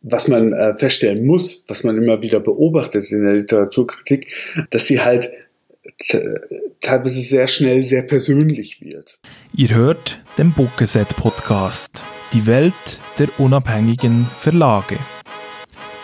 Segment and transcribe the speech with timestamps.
[0.00, 4.28] was man äh, feststellen muss, was man immer wieder beobachtet in der Literaturkritik,
[4.70, 5.30] dass sie halt
[6.80, 9.18] teilweise sehr schnell sehr persönlich wird.
[9.54, 12.74] Ihr hört den Bookkeset Podcast, die Welt
[13.18, 14.98] der unabhängigen Verlage.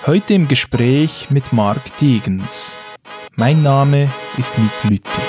[0.07, 2.77] Heute im Gespräch mit Mark Degens.
[3.37, 5.24] Mein Name ist Nick Lütti.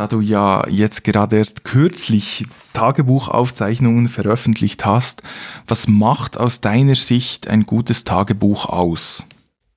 [0.00, 5.22] Da du ja jetzt gerade erst kürzlich Tagebuchaufzeichnungen veröffentlicht hast,
[5.68, 9.26] was macht aus deiner Sicht ein gutes Tagebuch aus?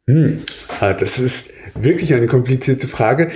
[0.08, 0.40] Hm,
[0.80, 3.32] ah, das ist wirklich eine komplizierte Frage,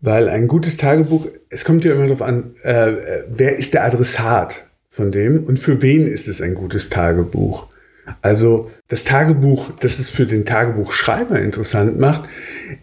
[0.00, 2.94] weil ein gutes Tagebuch, es kommt ja immer darauf an, äh,
[3.28, 7.68] wer ist der Adressat von dem und für wen ist es ein gutes Tagebuch.
[8.22, 12.28] Also das Tagebuch, das es für den Tagebuchschreiber interessant macht,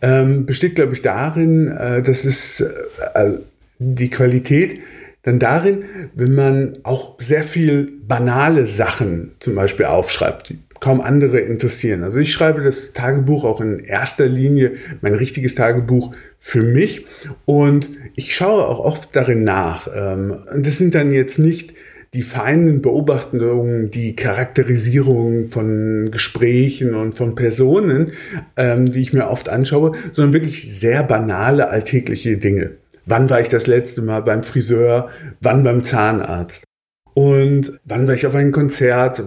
[0.01, 3.33] ähm, besteht, glaube ich, darin, äh, dass es äh,
[3.79, 4.81] die Qualität
[5.23, 5.83] dann darin,
[6.15, 12.03] wenn man auch sehr viel banale Sachen zum Beispiel aufschreibt, die kaum andere interessieren.
[12.03, 17.05] Also ich schreibe das Tagebuch auch in erster Linie, mein richtiges Tagebuch für mich
[17.45, 19.87] und ich schaue auch oft darin nach.
[19.95, 21.75] Ähm, das sind dann jetzt nicht
[22.13, 28.11] die feinen Beobachtungen, die Charakterisierung von Gesprächen und von Personen,
[28.57, 32.71] ähm, die ich mir oft anschaue, sondern wirklich sehr banale alltägliche Dinge.
[33.05, 35.09] Wann war ich das letzte Mal beim Friseur?
[35.39, 36.65] Wann beim Zahnarzt?
[37.13, 39.23] Und wann war ich auf einem Konzert?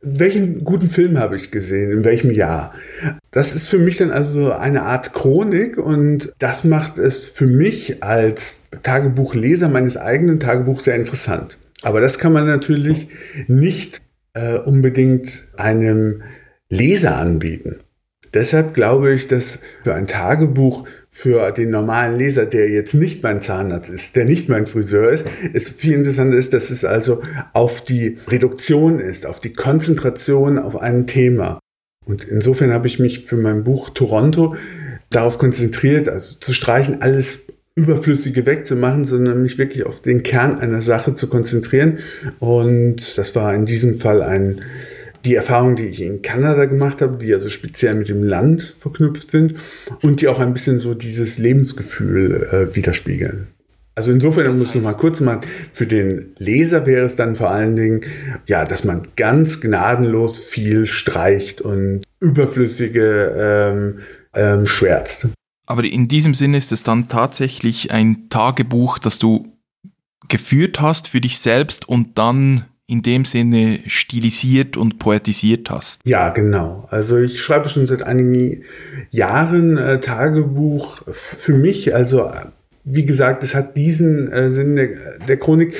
[0.00, 1.90] Welchen guten Film habe ich gesehen?
[1.90, 2.72] In welchem Jahr?
[3.32, 8.02] Das ist für mich dann also eine Art Chronik und das macht es für mich
[8.02, 11.58] als Tagebuchleser meines eigenen Tagebuchs sehr interessant.
[11.84, 13.08] Aber das kann man natürlich
[13.46, 16.22] nicht äh, unbedingt einem
[16.68, 17.80] Leser anbieten.
[18.32, 23.38] Deshalb glaube ich, dass für ein Tagebuch für den normalen Leser, der jetzt nicht mein
[23.38, 27.84] Zahnarzt ist, der nicht mein Friseur ist, es viel interessanter ist, dass es also auf
[27.84, 31.60] die Reduktion ist, auf die Konzentration auf ein Thema.
[32.04, 34.56] Und insofern habe ich mich für mein Buch Toronto
[35.10, 37.44] darauf konzentriert, also zu streichen, alles
[37.76, 41.98] Überflüssige wegzumachen, sondern mich wirklich auf den Kern einer Sache zu konzentrieren.
[42.38, 44.60] Und das war in diesem Fall ein,
[45.24, 49.30] die Erfahrung, die ich in Kanada gemacht habe, die also speziell mit dem Land verknüpft
[49.30, 49.54] sind
[50.02, 53.48] und die auch ein bisschen so dieses Lebensgefühl äh, widerspiegeln.
[53.96, 55.42] Also insofern, um es nochmal kurz machen,
[55.72, 58.00] für den Leser wäre es dann vor allen Dingen,
[58.46, 63.98] ja, dass man ganz gnadenlos viel streicht und überflüssige ähm,
[64.34, 65.28] ähm, schwärzt.
[65.66, 69.52] Aber in diesem Sinne ist es dann tatsächlich ein Tagebuch, das du
[70.28, 76.00] geführt hast für dich selbst und dann in dem Sinne stilisiert und poetisiert hast.
[76.04, 76.86] Ja, genau.
[76.90, 78.62] Also ich schreibe schon seit einigen
[79.10, 81.94] Jahren äh, Tagebuch für mich.
[81.94, 82.30] Also
[82.84, 84.88] wie gesagt, es hat diesen äh, Sinn der,
[85.26, 85.74] der Chronik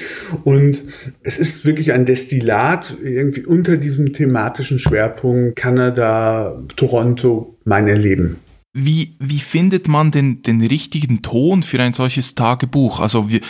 [0.44, 0.82] und
[1.22, 8.38] es ist wirklich ein Destillat irgendwie unter diesem thematischen Schwerpunkt Kanada, Toronto, mein Erleben.
[8.76, 12.98] Wie, wie findet man den, den richtigen Ton für ein solches Tagebuch?
[12.98, 13.40] Also wie,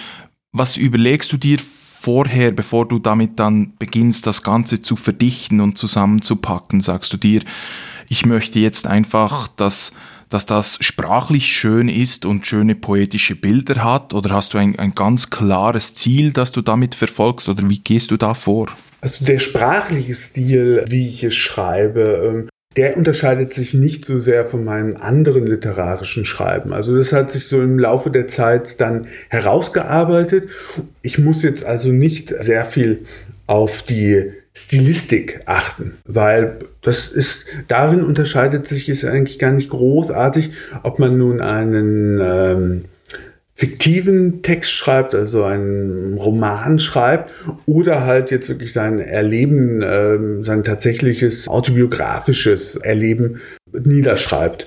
[0.53, 5.79] was überlegst du dir vorher, bevor du damit dann beginnst, das Ganze zu verdichten und
[5.79, 6.83] zusammenzupacken?
[6.83, 7.41] Sagst du dir,
[8.11, 9.93] ich möchte jetzt einfach, dass,
[10.29, 14.13] dass das sprachlich schön ist und schöne poetische Bilder hat?
[14.13, 17.49] Oder hast du ein, ein ganz klares Ziel, das du damit verfolgst?
[17.49, 18.69] Oder wie gehst du da vor?
[19.01, 24.47] Also der sprachliche Stil, wie ich es schreibe, ähm, der unterscheidet sich nicht so sehr
[24.47, 26.73] von meinem anderen literarischen Schreiben.
[26.73, 30.49] Also das hat sich so im Laufe der Zeit dann herausgearbeitet.
[31.03, 33.05] Ich muss jetzt also nicht sehr viel
[33.47, 40.51] auf die Stilistik achten, weil das ist, darin unterscheidet sich es eigentlich gar nicht großartig,
[40.83, 42.85] ob man nun einen ähm,
[43.55, 47.31] fiktiven Text schreibt, also einen Roman schreibt,
[47.67, 53.41] oder halt jetzt wirklich sein Erleben, äh, sein tatsächliches autobiografisches Erleben
[53.73, 54.67] niederschreibt.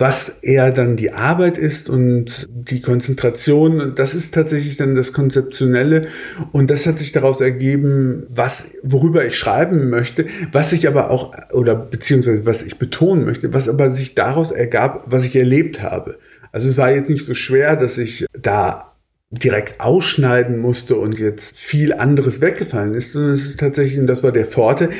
[0.00, 6.06] Was eher dann die Arbeit ist und die Konzentration, das ist tatsächlich dann das Konzeptionelle
[6.52, 11.32] und das hat sich daraus ergeben, was, worüber ich schreiben möchte, was ich aber auch,
[11.52, 16.16] oder beziehungsweise was ich betonen möchte, was aber sich daraus ergab, was ich erlebt habe.
[16.58, 18.96] Also es war jetzt nicht so schwer, dass ich da
[19.30, 24.24] direkt ausschneiden musste und jetzt viel anderes weggefallen ist, sondern es ist tatsächlich, und das
[24.24, 24.90] war der Vorteil,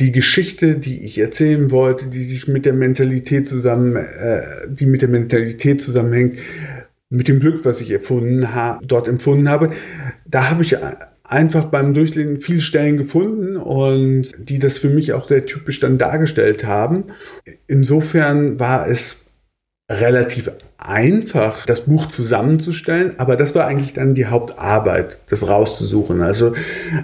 [0.00, 5.00] die Geschichte, die ich erzählen wollte, die sich mit der Mentalität zusammen, äh, die mit
[5.00, 6.40] der Mentalität zusammenhängt,
[7.08, 9.70] mit dem Glück, was ich erfunden ha dort empfunden habe,
[10.26, 10.76] da habe ich
[11.22, 15.98] einfach beim Durchlesen viele Stellen gefunden und die das für mich auch sehr typisch dann
[15.98, 17.04] dargestellt haben.
[17.68, 19.23] Insofern war es
[19.90, 26.22] relativ einfach, das Buch zusammenzustellen, aber das war eigentlich dann die Hauptarbeit, das rauszusuchen.
[26.22, 26.54] Also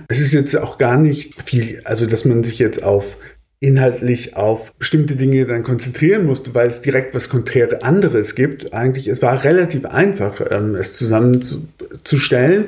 [0.09, 3.17] es ist jetzt auch gar nicht viel, also dass man sich jetzt auf
[3.61, 8.73] inhaltlich auf bestimmte Dinge dann konzentrieren musste, weil es direkt was konträr anderes gibt.
[8.73, 12.67] Eigentlich, es war relativ einfach, ähm, es zusammenzustellen.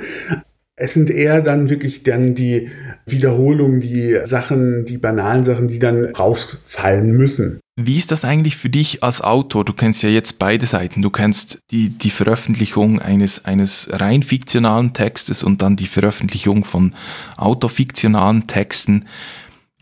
[0.77, 2.71] Es sind eher dann wirklich dann die
[3.07, 7.62] Wiederholungen, die Sachen, die banalen Sachen, die dann rausfallen müssen.
[7.77, 9.65] Wie ist das eigentlich für dich als Autor?
[9.65, 11.01] Du kennst ja jetzt beide Seiten.
[11.01, 16.95] Du kennst die, die Veröffentlichung eines, eines rein fiktionalen Textes und dann die Veröffentlichung von
[17.39, 19.07] autofiktionalen Texten.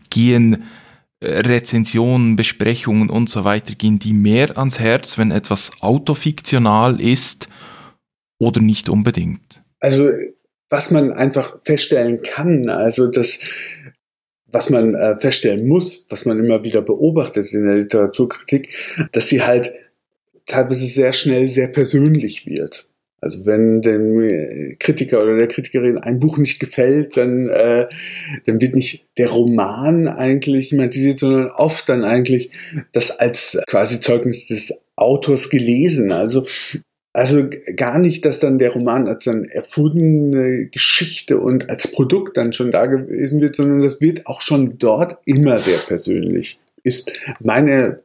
[0.09, 0.63] Gehen
[1.23, 7.47] Rezensionen, Besprechungen und so weiter, gehen die mehr ans Herz, wenn etwas autofiktional ist
[8.39, 9.61] oder nicht unbedingt?
[9.79, 10.09] Also,
[10.69, 13.39] was man einfach feststellen kann, also das,
[14.51, 18.69] was man äh, feststellen muss, was man immer wieder beobachtet in der Literaturkritik,
[19.11, 19.73] dass sie halt
[20.45, 22.87] teilweise sehr schnell sehr persönlich wird.
[23.21, 27.87] Also wenn dem Kritiker oder der Kritikerin ein Buch nicht gefällt, dann, äh,
[28.47, 32.49] dann wird nicht der Roman eigentlich thematisiert, sondern oft dann eigentlich
[32.93, 36.11] das als quasi Zeugnis des Autors gelesen.
[36.11, 36.45] Also
[37.13, 42.53] also gar nicht, dass dann der Roman als dann erfundene Geschichte und als Produkt dann
[42.53, 46.57] schon da gewesen wird, sondern das wird auch schon dort immer sehr persönlich.
[46.83, 47.99] Ist meine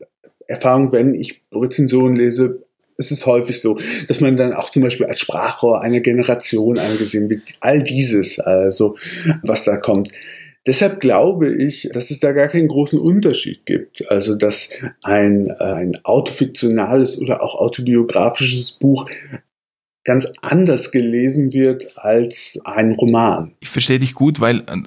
[0.48, 2.62] Erfahrung, wenn ich Rezensionen lese,
[2.98, 7.28] es ist häufig so, dass man dann auch zum Beispiel als Sprachrohr einer Generation angesehen
[7.28, 7.42] wird.
[7.60, 8.96] All dieses, also
[9.42, 10.10] was da kommt.
[10.66, 14.10] Deshalb glaube ich, dass es da gar keinen großen Unterschied gibt.
[14.10, 14.70] Also, dass
[15.02, 19.08] ein, ein autofiktionales oder auch autobiografisches Buch
[20.06, 23.52] ganz anders gelesen wird als ein Roman.
[23.60, 24.82] Ich verstehe dich gut, weil äh,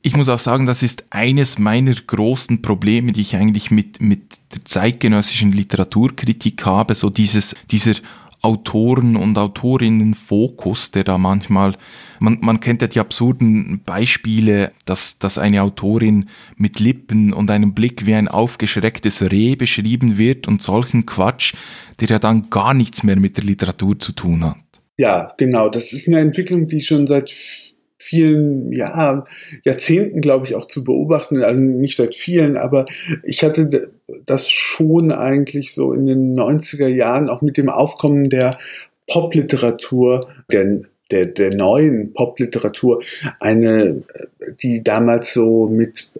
[0.00, 4.38] ich muss auch sagen, das ist eines meiner großen Probleme, die ich eigentlich mit, mit
[4.52, 7.94] der zeitgenössischen Literaturkritik habe, so dieses, dieser
[8.42, 11.76] Autoren- und Autorinnen-Fokus, der da manchmal,
[12.18, 17.72] man, man kennt ja die absurden Beispiele, dass, dass eine Autorin mit Lippen und einem
[17.72, 21.54] Blick wie ein aufgeschrecktes Reh beschrieben wird und solchen Quatsch,
[22.00, 24.56] der ja dann gar nichts mehr mit der Literatur zu tun hat.
[24.98, 25.68] Ja, genau.
[25.68, 27.32] Das ist eine Entwicklung, die schon seit
[28.02, 29.24] vielen ja,
[29.64, 31.42] Jahrzehnten, glaube ich, auch zu beobachten.
[31.42, 32.86] Also nicht seit vielen, aber
[33.22, 33.90] ich hatte
[34.26, 38.58] das schon eigentlich so in den 90er Jahren auch mit dem Aufkommen der
[39.06, 43.02] Popliteratur, der, der, der neuen Popliteratur,
[43.40, 44.02] eine,
[44.62, 46.10] die damals so mit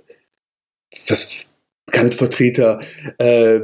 [1.09, 1.47] das
[1.93, 2.81] bekannte Vertreter
[3.19, 3.61] äh,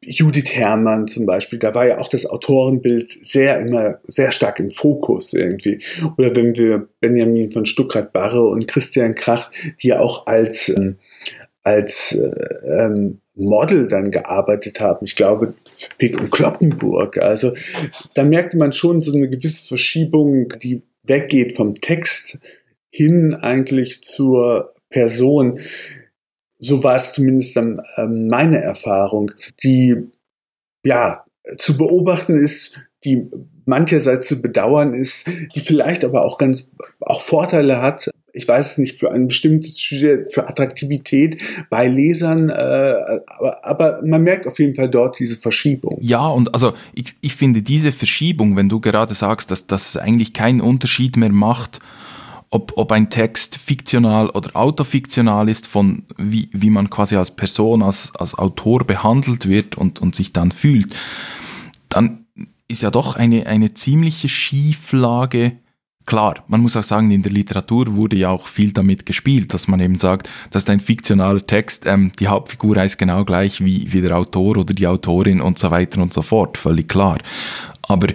[0.00, 4.70] Judith Herrmann zum Beispiel, da war ja auch das Autorenbild sehr immer sehr stark im
[4.70, 5.82] Fokus irgendwie.
[6.16, 9.50] Oder wenn wir Benjamin von Stuckrad-Barre und Christian Krach,
[9.82, 10.96] die ja auch als ähm,
[11.64, 15.04] als äh, ähm, Model dann gearbeitet haben.
[15.06, 15.54] Ich glaube,
[15.98, 17.18] Pick und Kloppenburg.
[17.18, 17.54] Also
[18.14, 22.38] da merkte man schon so eine gewisse Verschiebung, die weggeht vom Text
[22.90, 25.58] hin eigentlich zur Person
[26.64, 29.30] so war es zumindest dann ähm, meine Erfahrung,
[29.62, 29.96] die
[30.84, 31.24] ja
[31.58, 33.28] zu beobachten ist, die
[33.66, 38.08] mancherseits zu bedauern ist, die vielleicht aber auch ganz auch Vorteile hat.
[38.32, 41.40] Ich weiß es nicht für ein bestimmtes für Attraktivität
[41.70, 42.52] bei Lesern, äh,
[43.26, 45.98] aber, aber man merkt auf jeden Fall dort diese Verschiebung.
[46.00, 50.32] Ja, und also ich, ich finde diese Verschiebung, wenn du gerade sagst, dass das eigentlich
[50.32, 51.80] keinen Unterschied mehr macht,
[52.54, 57.82] ob, ob ein Text fiktional oder autofiktional ist, von wie, wie man quasi als Person,
[57.82, 60.94] als, als Autor behandelt wird und, und sich dann fühlt,
[61.88, 62.26] dann
[62.68, 65.56] ist ja doch eine, eine ziemliche Schieflage.
[66.06, 69.66] Klar, man muss auch sagen, in der Literatur wurde ja auch viel damit gespielt, dass
[69.66, 73.92] man eben sagt, das ist ein fiktionaler Text, ähm, die Hauptfigur heißt genau gleich wie,
[73.92, 77.18] wie der Autor oder die Autorin und so weiter und so fort, völlig klar.
[77.82, 78.06] Aber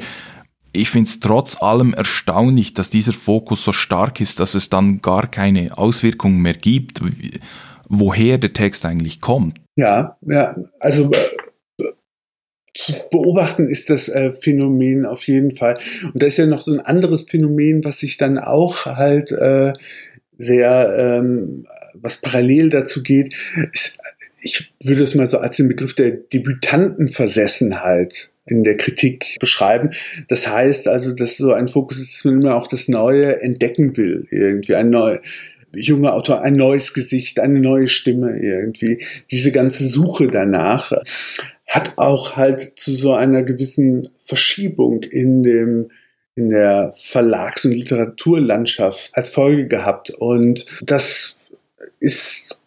[0.72, 5.02] ich finde es trotz allem erstaunlich, dass dieser Fokus so stark ist, dass es dann
[5.02, 7.02] gar keine Auswirkungen mehr gibt,
[7.88, 9.60] woher der Text eigentlich kommt.
[9.76, 11.84] Ja, ja, also äh,
[12.74, 15.78] zu beobachten ist das äh, Phänomen auf jeden Fall.
[16.14, 19.74] Und da ist ja noch so ein anderes Phänomen, was sich dann auch halt äh,
[20.38, 23.36] sehr, ähm, was parallel dazu geht,
[23.74, 24.00] ist,
[24.42, 29.92] ich würde es mal so als den Begriff der Debütantenversessenheit in der Kritik beschreiben.
[30.28, 33.96] Das heißt also, dass so ein Fokus ist, dass man immer auch das Neue entdecken
[33.98, 35.22] will, irgendwie ein neuer
[35.72, 39.06] junger Autor, ein neues Gesicht, eine neue Stimme irgendwie.
[39.30, 40.92] Diese ganze Suche danach
[41.68, 45.92] hat auch halt zu so einer gewissen Verschiebung in dem
[46.36, 50.10] in der Verlags- und Literaturlandschaft als Folge gehabt.
[50.12, 51.38] Und das
[52.00, 52.58] ist,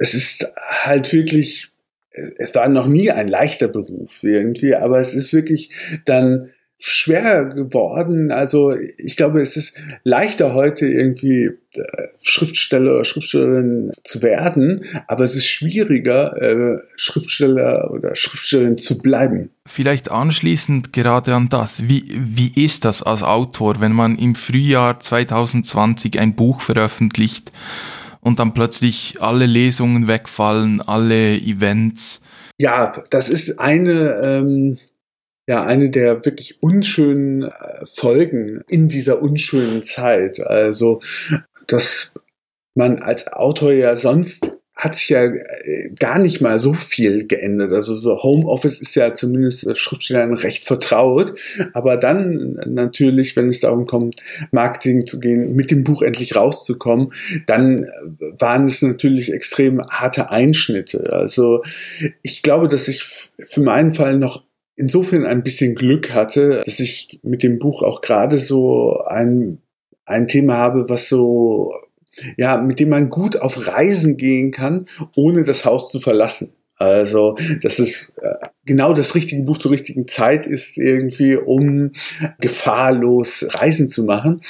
[0.00, 1.68] es ist halt wirklich,
[2.12, 5.70] es war noch nie ein leichter Beruf irgendwie, aber es ist wirklich
[6.04, 6.50] dann
[6.84, 8.32] schwerer geworden.
[8.32, 11.82] Also ich glaube, es ist leichter heute irgendwie äh,
[12.20, 19.50] Schriftsteller oder Schriftstellerin zu werden, aber es ist schwieriger, äh, Schriftsteller oder Schriftstellerin zu bleiben.
[19.64, 24.98] Vielleicht anschließend gerade an das, wie, wie ist das als Autor, wenn man im Frühjahr
[24.98, 27.52] 2020 ein Buch veröffentlicht
[28.22, 32.22] und dann plötzlich alle Lesungen wegfallen, alle Events?
[32.58, 34.78] Ja, das ist eine ähm,
[35.48, 40.40] ja eine der wirklich unschönen äh, Folgen in dieser unschönen Zeit.
[40.40, 41.00] Also,
[41.66, 42.14] dass
[42.74, 47.72] man als Autor ja sonst hat sich ja äh, gar nicht mal so viel geändert.
[47.72, 51.38] Also so Homeoffice ist ja zumindest Schriftstellern recht vertraut.
[51.72, 57.12] Aber dann natürlich, wenn es darum kommt, Marketing zu gehen, mit dem Buch endlich rauszukommen,
[57.46, 57.86] dann
[58.18, 61.12] waren es natürlich extrem harte Einschnitte.
[61.12, 61.62] Also
[62.22, 64.42] ich glaube, dass ich für meinen Fall noch
[64.74, 69.58] insofern ein bisschen Glück hatte, dass ich mit dem Buch auch gerade so ein,
[70.06, 71.72] ein Thema habe, was so,
[72.36, 76.52] ja, mit dem man gut auf Reisen gehen kann, ohne das Haus zu verlassen.
[76.76, 81.92] Also, dass es äh, genau das richtige Buch zur richtigen Zeit ist, irgendwie, um
[82.40, 84.40] gefahrlos Reisen zu machen.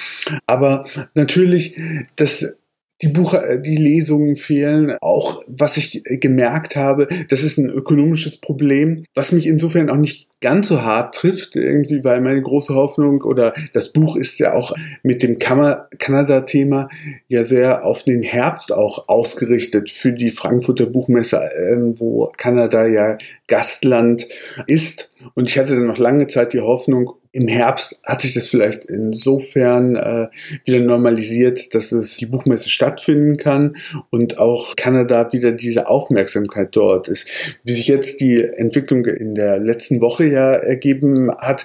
[0.46, 1.76] Aber natürlich,
[2.16, 2.56] das
[3.02, 4.96] die Buch, äh, die Lesungen fehlen.
[5.00, 10.28] Auch was ich gemerkt habe, das ist ein ökonomisches Problem, was mich insofern auch nicht
[10.40, 14.72] ganz so hart trifft, irgendwie, weil meine große Hoffnung oder das Buch ist ja auch
[15.02, 16.88] mit dem Kanada-Thema
[17.28, 23.16] ja sehr auf den Herbst auch ausgerichtet für die Frankfurter Buchmesse, äh, wo Kanada ja
[23.46, 24.26] Gastland
[24.66, 25.11] ist.
[25.34, 28.84] Und ich hatte dann noch lange Zeit die Hoffnung, im Herbst hat sich das vielleicht
[28.84, 30.28] insofern äh,
[30.64, 33.74] wieder normalisiert, dass es die Buchmesse stattfinden kann
[34.10, 37.26] und auch Kanada wieder diese Aufmerksamkeit dort ist.
[37.64, 41.64] Wie sich jetzt die Entwicklung in der letzten Woche ja ergeben hat,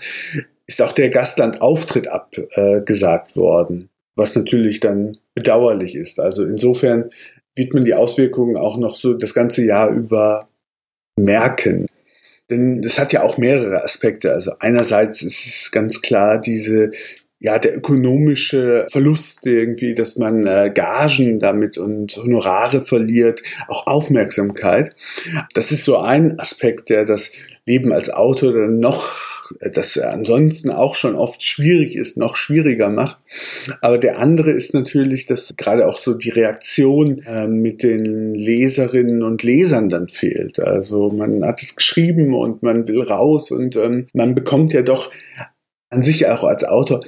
[0.67, 6.19] ist auch der Gastlandauftritt abgesagt äh, worden, was natürlich dann bedauerlich ist.
[6.19, 7.09] Also insofern
[7.55, 10.47] wird man die Auswirkungen auch noch so das ganze Jahr über
[11.17, 11.87] merken.
[12.49, 14.31] Denn es hat ja auch mehrere Aspekte.
[14.31, 16.91] Also einerseits ist es ganz klar diese
[17.39, 24.95] ja, der ökonomische Verlust irgendwie, dass man äh, Gagen damit und Honorare verliert, auch Aufmerksamkeit.
[25.53, 27.31] Das ist so ein Aspekt, der das
[27.65, 33.19] Leben als Autor dann noch das ansonsten auch schon oft schwierig ist, noch schwieriger macht.
[33.81, 39.23] Aber der andere ist natürlich, dass gerade auch so die Reaktion äh, mit den Leserinnen
[39.23, 40.59] und Lesern dann fehlt.
[40.59, 45.11] Also man hat es geschrieben und man will raus und ähm, man bekommt ja doch
[45.89, 47.01] an sich auch als Autor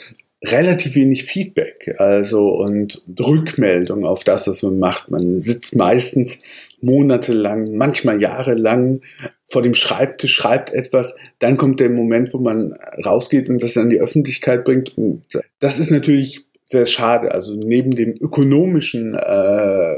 [0.43, 5.11] relativ wenig Feedback, also und Rückmeldung auf das, was man macht.
[5.11, 6.41] Man sitzt meistens
[6.81, 9.01] monatelang, manchmal jahrelang
[9.45, 12.73] vor dem Schreibtisch, schreibt etwas, dann kommt der Moment, wo man
[13.05, 14.97] rausgeht und das an die Öffentlichkeit bringt.
[14.97, 15.23] Und
[15.59, 17.31] das ist natürlich sehr schade.
[17.33, 19.95] Also neben dem ökonomischen äh,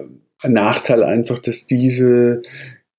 [0.47, 2.41] Nachteil einfach, dass diese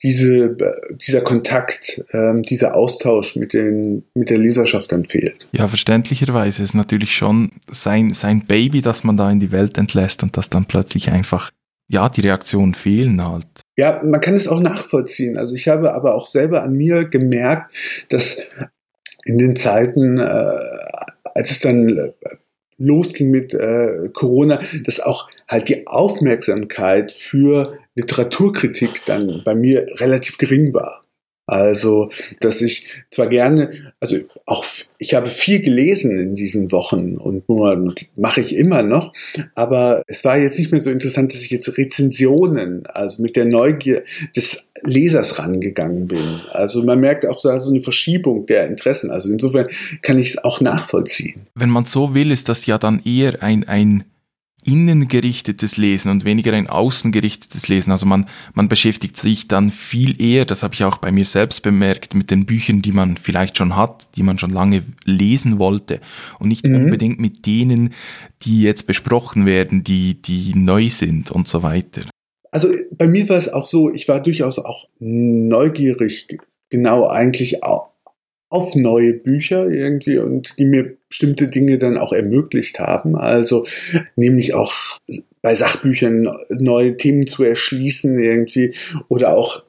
[0.03, 0.57] diese,
[0.97, 5.49] dieser Kontakt, ähm, dieser Austausch mit, den, mit der Leserschaft dann fehlt.
[5.53, 10.23] Ja, verständlicherweise ist natürlich schon sein, sein Baby, das man da in die Welt entlässt
[10.23, 11.51] und das dann plötzlich einfach,
[11.89, 13.62] ja, die Reaktionen fehlen halt.
[13.77, 15.39] Ja, man kann es auch nachvollziehen.
[15.39, 17.73] Also ich habe aber auch selber an mir gemerkt,
[18.11, 18.47] dass
[19.25, 20.59] in den Zeiten, äh,
[21.35, 22.13] als es dann
[22.77, 30.39] losging mit äh, Corona, dass auch halt die Aufmerksamkeit für Literaturkritik dann bei mir relativ
[30.39, 31.02] gering war.
[31.47, 34.65] Also, dass ich zwar gerne, also auch
[34.99, 39.13] ich habe viel gelesen in diesen Wochen und Monaten, mache ich immer noch,
[39.57, 43.45] aber es war jetzt nicht mehr so interessant, dass ich jetzt Rezensionen, also mit der
[43.45, 44.05] Neugier
[44.37, 46.41] des Lesers rangegangen bin.
[46.53, 49.11] Also man merkt auch so eine Verschiebung der Interessen.
[49.11, 49.69] Also insofern
[50.03, 51.43] kann ich es auch nachvollziehen.
[51.55, 54.05] Wenn man so will, ist das ja dann eher ein, ein
[54.65, 57.91] innengerichtetes Lesen und weniger ein außengerichtetes Lesen.
[57.91, 61.63] Also man, man beschäftigt sich dann viel eher, das habe ich auch bei mir selbst
[61.63, 66.01] bemerkt, mit den Büchern, die man vielleicht schon hat, die man schon lange lesen wollte
[66.39, 66.77] und nicht mhm.
[66.77, 67.93] unbedingt mit denen,
[68.43, 72.03] die jetzt besprochen werden, die, die neu sind und so weiter.
[72.51, 76.29] Also bei mir war es auch so, ich war durchaus auch neugierig,
[76.69, 77.92] genau eigentlich auch
[78.53, 83.17] auf neue Bücher irgendwie und die mir bestimmte Dinge dann auch ermöglicht haben.
[83.17, 83.65] Also
[84.15, 84.75] nämlich auch
[85.41, 88.75] bei Sachbüchern neue Themen zu erschließen irgendwie
[89.09, 89.65] oder auch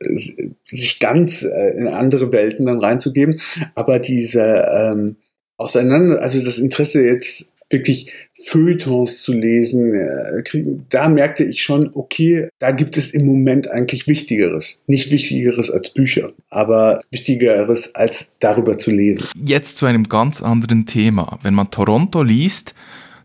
[0.65, 3.39] sich ganz äh, in andere Welten dann reinzugeben.
[3.73, 5.15] Aber diese ähm,
[5.55, 8.11] auseinander, also das Interesse jetzt wirklich
[8.45, 10.43] Feuilletons zu lesen, äh,
[10.89, 14.83] da merkte ich schon, okay, da gibt es im Moment eigentlich Wichtigeres.
[14.87, 19.25] Nicht Wichtigeres als Bücher, aber Wichtigeres als darüber zu lesen.
[19.35, 21.39] Jetzt zu einem ganz anderen Thema.
[21.41, 22.73] Wenn man Toronto liest,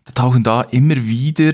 [0.05, 1.53] da tauchen da immer wieder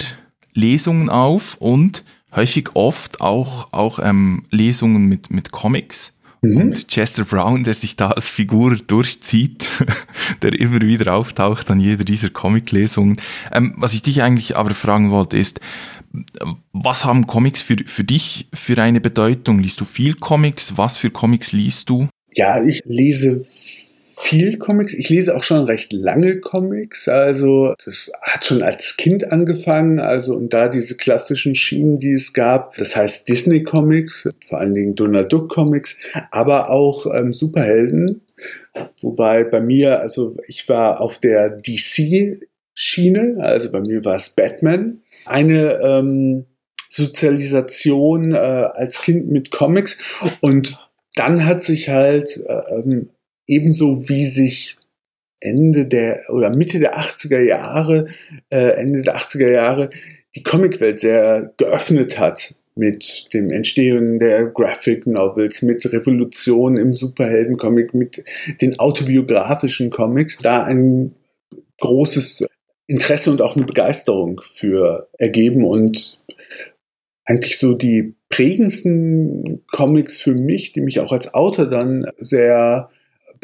[0.53, 2.03] Lesungen auf und
[2.35, 6.13] häufig oft auch, auch ähm, Lesungen mit, mit Comics.
[6.41, 6.57] Mhm.
[6.57, 9.69] Und Chester Brown, der sich da als Figur durchzieht,
[10.41, 13.21] der immer wieder auftaucht an jeder dieser Comic-Lesungen.
[13.51, 15.59] Ähm, was ich dich eigentlich aber fragen wollte, ist,
[16.71, 19.59] was haben Comics für, für dich für eine Bedeutung?
[19.59, 20.77] Liest du viel Comics?
[20.77, 22.07] Was für Comics liest du?
[22.33, 23.41] Ja, ich lese
[24.17, 24.93] viel Comics.
[24.93, 27.07] Ich lese auch schon recht lange Comics.
[27.07, 29.99] Also das hat schon als Kind angefangen.
[29.99, 32.75] Also und da diese klassischen Schienen, die es gab.
[32.75, 35.97] Das heißt Disney Comics, vor allen Dingen Donald Duck Comics,
[36.31, 38.21] aber auch ähm, Superhelden.
[39.01, 42.39] Wobei bei mir, also ich war auf der DC
[42.73, 43.37] Schiene.
[43.39, 45.01] Also bei mir war es Batman.
[45.25, 46.45] Eine ähm,
[46.89, 49.97] Sozialisation äh, als Kind mit Comics
[50.41, 50.77] und
[51.15, 53.09] dann hat sich halt äh, ähm,
[53.47, 54.77] ebenso wie sich
[55.39, 58.07] Ende der oder Mitte der 80er Jahre,
[58.49, 59.89] äh, Ende der 80er Jahre
[60.35, 67.93] die Comicwelt sehr geöffnet hat mit dem Entstehen der Graphic Novels, mit Revolution im Superheldencomic,
[67.93, 68.23] mit
[68.61, 71.15] den autobiografischen Comics, da ein
[71.79, 72.45] großes
[72.87, 76.19] Interesse und auch eine Begeisterung für ergeben und
[77.23, 82.89] eigentlich so die prägendsten Comics für mich, die mich auch als Autor dann sehr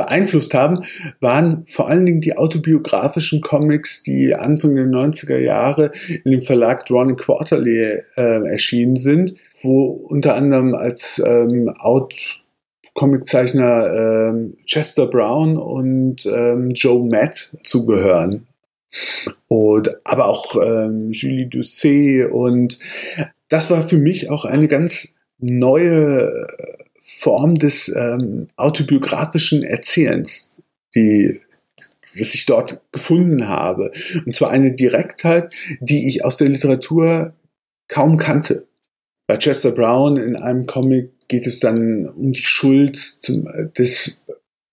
[0.02, 0.84] beeinflusst haben,
[1.20, 5.92] waren vor allen Dingen die autobiografischen Comics, die Anfang der 90er Jahre
[6.24, 12.42] in dem Verlag Drawn Quarterly äh, erschienen sind, wo unter anderem als ähm, Out
[12.94, 18.48] Comiczeichner ähm, Chester Brown und ähm, Joe Matt zugehören.
[19.48, 22.80] Und, aber auch ähm, Julie Doucet und
[23.48, 26.48] das war für mich auch eine ganz neue
[27.22, 30.58] Form des ähm, autobiografischen Erzählens,
[30.96, 31.40] die
[32.18, 33.92] das ich dort gefunden habe.
[34.26, 37.34] Und zwar eine Direktheit, die ich aus der Literatur
[37.88, 38.66] kaum kannte.
[39.28, 44.24] Bei Chester Brown in einem Comic geht es dann um die Schuld zum, des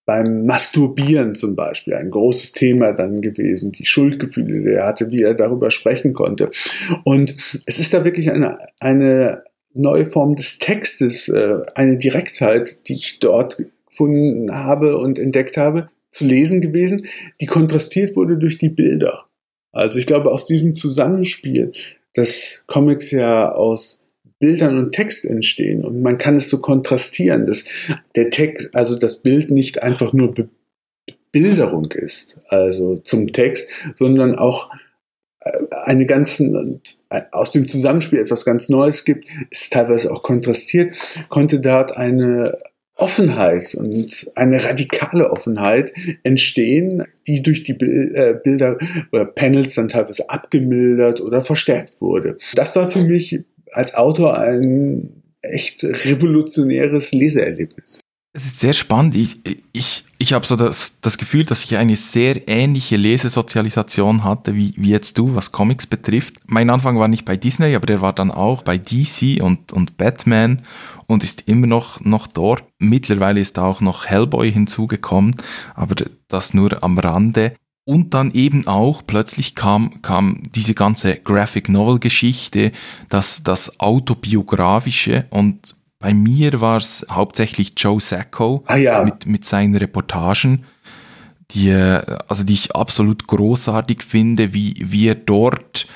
[0.07, 5.21] beim Masturbieren zum Beispiel ein großes Thema dann gewesen, die Schuldgefühle, die er hatte, wie
[5.21, 6.51] er darüber sprechen konnte.
[7.05, 9.45] Und es ist da wirklich eine, eine
[9.79, 13.57] neue Form des Textes, äh, eine Direktheit, die ich dort
[13.89, 17.07] gefunden habe und entdeckt habe, zu lesen gewesen,
[17.41, 19.25] die kontrastiert wurde durch die Bilder.
[19.73, 21.73] Also ich glaube, aus diesem Zusammenspiel,
[22.15, 24.05] dass Comics ja aus
[24.41, 27.65] Bildern und Text entstehen und man kann es so kontrastieren, dass
[28.15, 30.35] der Text, also das Bild nicht einfach nur
[31.33, 34.71] Bebilderung ist, also zum Text, sondern auch
[35.41, 36.81] äh, eine ganzen
[37.33, 40.97] aus dem Zusammenspiel etwas ganz Neues gibt, ist teilweise auch kontrastiert,
[41.29, 42.59] konnte dort eine
[42.99, 45.93] Offenheit und eine radikale Offenheit
[46.25, 48.77] entstehen, die durch die äh, Bilder
[49.13, 52.39] oder Panels dann teilweise abgemildert oder verstärkt wurde.
[52.55, 53.41] Das war für mich
[53.71, 58.01] als Autor ein echt revolutionäres Leseerlebnis.
[58.35, 59.17] Es ist sehr spannend.
[59.17, 59.41] Ich,
[59.73, 64.75] ich, ich habe so das, das Gefühl, dass ich eine sehr ähnliche Lesesozialisation hatte wie,
[64.77, 66.37] wie jetzt du, was Comics betrifft.
[66.47, 69.97] Mein Anfang war nicht bei Disney, aber der war dann auch bei DC und, und
[69.97, 70.61] Batman
[71.07, 72.65] und ist immer noch, noch dort.
[72.79, 75.35] Mittlerweile ist da auch noch Hellboy hinzugekommen,
[75.75, 75.97] aber
[76.29, 77.55] das nur am Rande.
[77.85, 82.73] Und dann eben auch plötzlich kam, kam diese ganze Graphic Novel Geschichte,
[83.09, 89.05] das, das autobiografische und bei mir war es hauptsächlich Joe Sacco ah, ja.
[89.05, 90.65] mit, mit seinen Reportagen,
[91.51, 95.87] die, also die ich absolut großartig finde, wie, wie er dort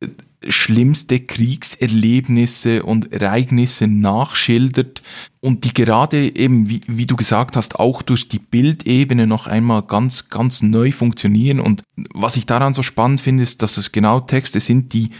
[0.00, 0.08] äh,
[0.48, 5.02] schlimmste Kriegserlebnisse und Ereignisse nachschildert
[5.40, 9.82] und die gerade eben, wie, wie du gesagt hast, auch durch die Bildebene noch einmal
[9.82, 11.60] ganz, ganz neu funktionieren.
[11.60, 15.10] Und was ich daran so spannend finde, ist, dass es genau Texte sind, die,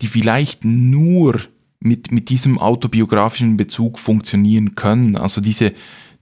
[0.00, 1.40] die vielleicht nur
[1.84, 5.16] mit, mit diesem autobiografischen Bezug funktionieren können.
[5.16, 5.72] Also diese,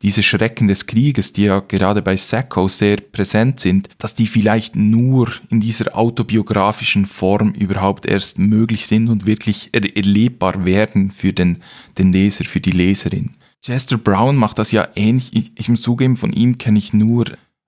[0.03, 4.75] diese Schrecken des Krieges, die ja gerade bei Sacco sehr präsent sind, dass die vielleicht
[4.75, 11.33] nur in dieser autobiografischen Form überhaupt erst möglich sind und wirklich er erlebbar werden für
[11.33, 11.59] den,
[11.99, 13.31] den Leser, für die Leserin.
[13.65, 15.31] Chester Brown macht das ja ähnlich.
[15.33, 17.27] Ich, ich muss zugeben, von ihm kenne ich nur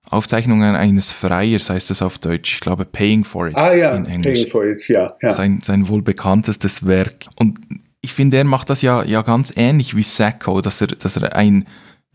[0.09, 2.55] Aufzeichnungen eines Freiers, heißt das auf Deutsch.
[2.55, 3.55] Ich glaube, Paying for It.
[3.55, 5.15] Ah ja, Paying for It, ja.
[5.21, 5.33] ja.
[5.33, 7.27] Sein, sein wohl bekanntestes Werk.
[7.37, 7.59] Und
[8.05, 11.35] ich finde, er macht das ja, ja ganz ähnlich wie Sacco, dass er, dass er
[11.35, 11.65] ein,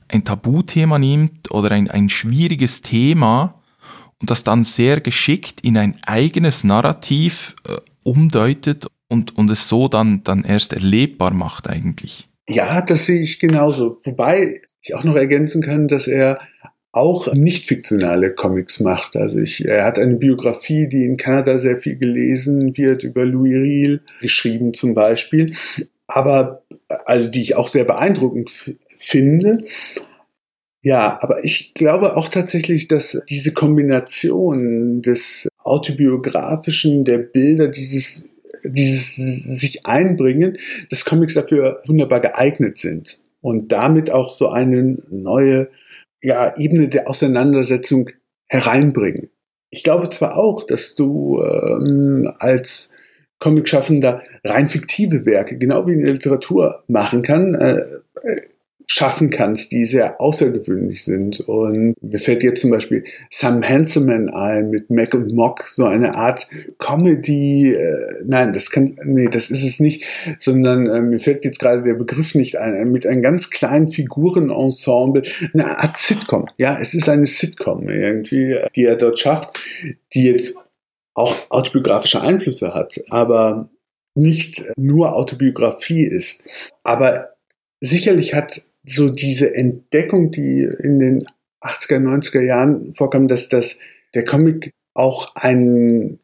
[0.07, 3.61] ein Tabuthema nimmt oder ein, ein schwieriges Thema
[4.21, 9.89] und das dann sehr geschickt in ein eigenes Narrativ äh, umdeutet und, und es so
[9.89, 12.29] dann, dann erst erlebbar macht eigentlich.
[12.49, 13.99] Ja, das sehe ich genauso.
[14.05, 16.39] Wobei ich auch noch ergänzen kann, dass er
[16.93, 19.17] auch nicht fiktionale Comics macht.
[19.17, 23.55] Also ich, er hat eine Biografie, die in Kanada sehr viel gelesen wird, über Louis
[23.55, 25.55] Riel geschrieben zum Beispiel.
[26.09, 26.65] Aber,
[27.05, 28.51] also die ich auch sehr beeindruckend
[28.99, 29.61] finde.
[30.83, 38.29] Ja, aber ich glaube auch tatsächlich, dass diese Kombination des autobiografischen, der Bilder, dieses,
[38.65, 45.69] dieses sich einbringen, dass Comics dafür wunderbar geeignet sind und damit auch so eine neue
[46.23, 48.11] ja, Ebene der Auseinandersetzung
[48.49, 49.31] hereinbringen.
[49.71, 52.91] Ich glaube zwar auch, dass du ähm, als
[53.39, 57.55] Comicschaffender rein fiktive Werke, genau wie in der Literatur, machen kann.
[57.55, 57.81] Äh,
[58.23, 58.41] äh
[58.93, 61.39] schaffen kannst, die sehr außergewöhnlich sind.
[61.39, 66.17] Und mir fällt jetzt zum Beispiel Sam Hanselman ein mit Mac und Mock, so eine
[66.17, 66.49] Art
[66.79, 70.05] Comedy, äh, nein, das kann, nee, das ist es nicht,
[70.39, 75.23] sondern äh, mir fällt jetzt gerade der Begriff nicht ein, mit einem ganz kleinen Figurenensemble,
[75.55, 76.49] eine Art Sitcom.
[76.59, 79.61] Ja, es ist eine Sitcom irgendwie, die er dort schafft,
[80.15, 80.57] die jetzt
[81.15, 83.71] auch autobiografische Einflüsse hat, aber
[84.17, 86.43] nicht nur Autobiografie ist.
[86.83, 87.37] Aber
[87.81, 91.27] sicherlich hat so diese Entdeckung, die in den
[91.63, 93.79] 80er, 90er Jahren vorkam, dass das
[94.15, 96.19] der Comic auch ein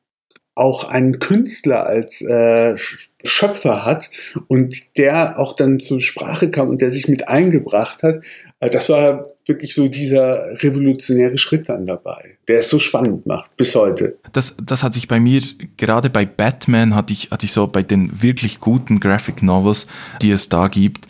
[0.56, 2.74] auch einen Künstler als äh,
[3.22, 4.10] Schöpfer hat
[4.48, 8.20] und der auch dann zur Sprache kam und der sich mit eingebracht hat,
[8.60, 13.54] äh, das war wirklich so dieser revolutionäre Schritt dann dabei, der es so spannend macht
[13.58, 14.16] bis heute.
[14.32, 15.42] Das, das hat sich bei mir,
[15.76, 19.86] gerade bei Batman hatte ich, hatte ich so bei den wirklich guten Graphic Novels,
[20.22, 21.06] die es da gibt,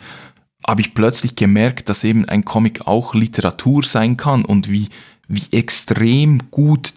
[0.65, 4.89] habe ich plötzlich gemerkt, dass eben ein Comic auch Literatur sein kann und wie,
[5.27, 6.93] wie extrem gut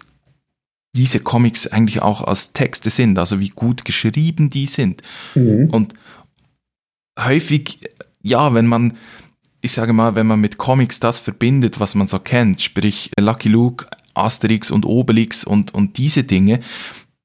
[0.95, 5.01] diese Comics eigentlich auch als Texte sind, also wie gut geschrieben die sind.
[5.35, 5.69] Mhm.
[5.71, 5.93] Und
[7.17, 7.79] häufig,
[8.21, 8.97] ja, wenn man,
[9.61, 13.47] ich sage mal, wenn man mit Comics das verbindet, was man so kennt, sprich Lucky
[13.47, 16.59] Luke, Asterix und Obelix und, und diese Dinge,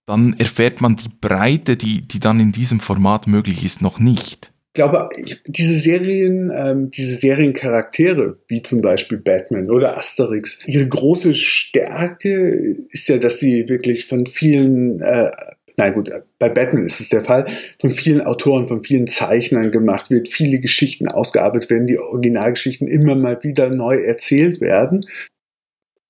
[0.07, 4.53] dann erfährt man die Breite, die, die dann in diesem Format möglich ist, noch nicht
[4.77, 11.35] glaube, ich, diese Serien, ähm, diese Seriencharaktere, wie zum Beispiel Batman oder Asterix, ihre große
[11.35, 15.33] Stärke ist ja, dass sie wirklich von vielen, äh,
[15.77, 17.47] nein gut, bei Batman ist es der Fall,
[17.81, 23.17] von vielen Autoren, von vielen Zeichnern gemacht wird, viele Geschichten ausgearbeitet werden, die Originalgeschichten immer
[23.17, 25.07] mal wieder neu erzählt werden.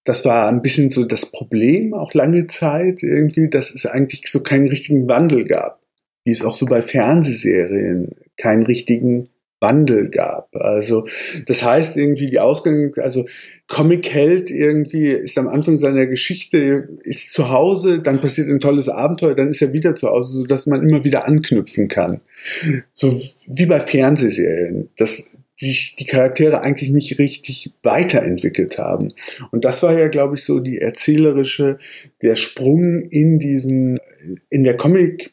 [0.05, 4.41] Das war ein bisschen so das Problem, auch lange Zeit irgendwie, dass es eigentlich so
[4.41, 5.81] keinen richtigen Wandel gab
[6.27, 9.29] wie es auch so bei Fernsehserien keinen richtigen
[9.61, 10.55] Wandel gab.
[10.55, 11.07] Also
[11.47, 13.27] das heißt irgendwie die Ausgang, also
[13.69, 19.35] Comic-Held irgendwie ist am Anfang seiner Geschichte, ist zu Hause, dann passiert ein tolles Abenteuer,
[19.35, 22.21] dann ist er wieder zu Hause, so dass man immer wieder anknüpfen kann.
[22.93, 29.15] So wie bei Fernsehserien, dass sich die Charaktere eigentlich nicht richtig weiterentwickelt haben.
[29.53, 31.79] Und das war ja, glaube ich, so die erzählerische,
[32.21, 33.99] der Sprung in diesen,
[34.51, 35.33] in der Comic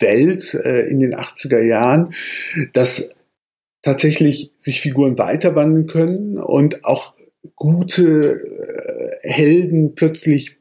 [0.00, 2.14] Welt äh, in den 80er Jahren,
[2.72, 3.14] dass
[3.82, 7.14] tatsächlich sich Figuren weiterwandeln können und auch
[7.56, 10.56] gute äh, Helden plötzlich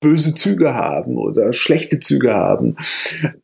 [0.00, 2.76] böse Züge haben oder schlechte Züge haben.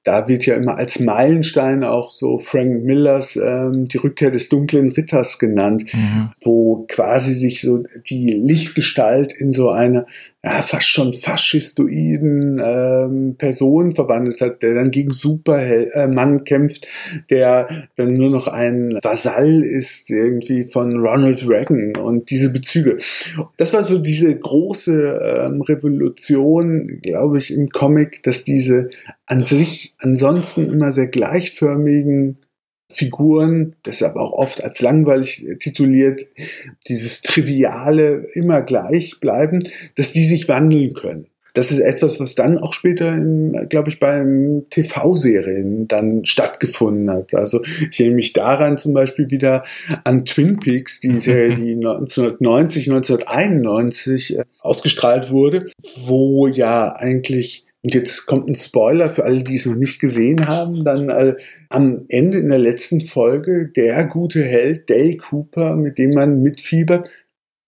[0.05, 4.91] Da wird ja immer als Meilenstein auch so Frank Millers ähm, die Rückkehr des dunklen
[4.91, 6.33] Ritters genannt, mhm.
[6.43, 10.07] wo quasi sich so die Lichtgestalt in so eine
[10.47, 16.87] ja, fast schon faschistoiden ähm, Person verwandelt hat, der dann gegen Supermann kämpft,
[17.31, 22.97] der dann nur noch ein Vasall ist irgendwie von Ronald Reagan und diese Bezüge.
[23.57, 28.91] Das war so diese große ähm, Revolution, glaube ich, im Comic, dass diese
[29.27, 32.39] an sich ansonsten immer sehr gleichförmigen
[32.89, 36.23] Figuren, deshalb auch oft als langweilig tituliert,
[36.89, 39.59] dieses Triviale immer gleich bleiben,
[39.97, 41.27] dass die sich wandeln können.
[41.57, 43.19] Das ist etwas, was dann auch später,
[43.71, 47.35] glaube ich, beim TV-Serien dann stattgefunden hat.
[47.35, 49.63] Also ich erinnere mich daran zum Beispiel wieder
[50.05, 55.71] an Twin Peaks, die Serie, die 1990, 1991 äh, ausgestrahlt wurde,
[56.05, 60.49] wo ja eigentlich und jetzt kommt ein Spoiler für alle, die es noch nicht gesehen
[60.49, 60.85] haben.
[60.85, 61.37] Dann äh,
[61.69, 67.09] am Ende in der letzten Folge der gute Held Dale Cooper, mit dem man mitfiebert,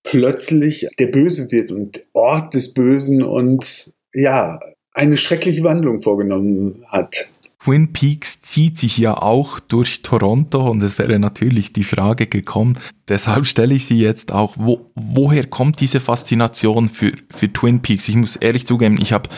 [0.03, 4.59] plötzlich der Böse wird und Ort des Bösen und ja,
[4.93, 7.31] eine schreckliche Wandlung vorgenommen hat.
[7.63, 12.77] Twin Peaks zieht sich ja auch durch Toronto und es wäre natürlich die Frage gekommen,
[13.09, 18.09] deshalb stelle ich sie jetzt auch, wo, woher kommt diese Faszination für, für Twin Peaks?
[18.09, 19.31] Ich muss ehrlich zugeben, ich habe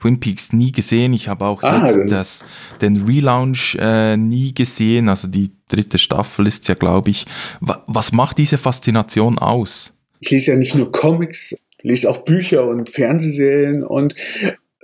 [0.00, 2.44] Twin Peaks nie gesehen, ich habe auch ah, jetzt das,
[2.80, 7.24] den Relaunch äh, nie gesehen, also die dritte Staffel ist ja, glaube ich.
[7.60, 9.92] Was macht diese Faszination aus?
[10.20, 14.14] Ich lese ja nicht nur Comics, lese auch Bücher und Fernsehserien und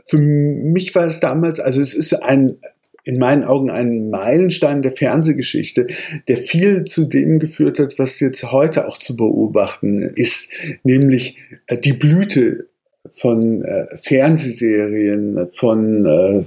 [0.04, 2.56] für mich war es damals, also es ist ein
[3.04, 5.86] in meinen Augen ein Meilenstein der Fernsehgeschichte,
[6.28, 10.50] der viel zu dem geführt hat, was jetzt heute auch zu beobachten ist,
[10.84, 12.68] nämlich äh, die Blüte
[13.12, 16.42] von äh, Fernsehserien, von äh,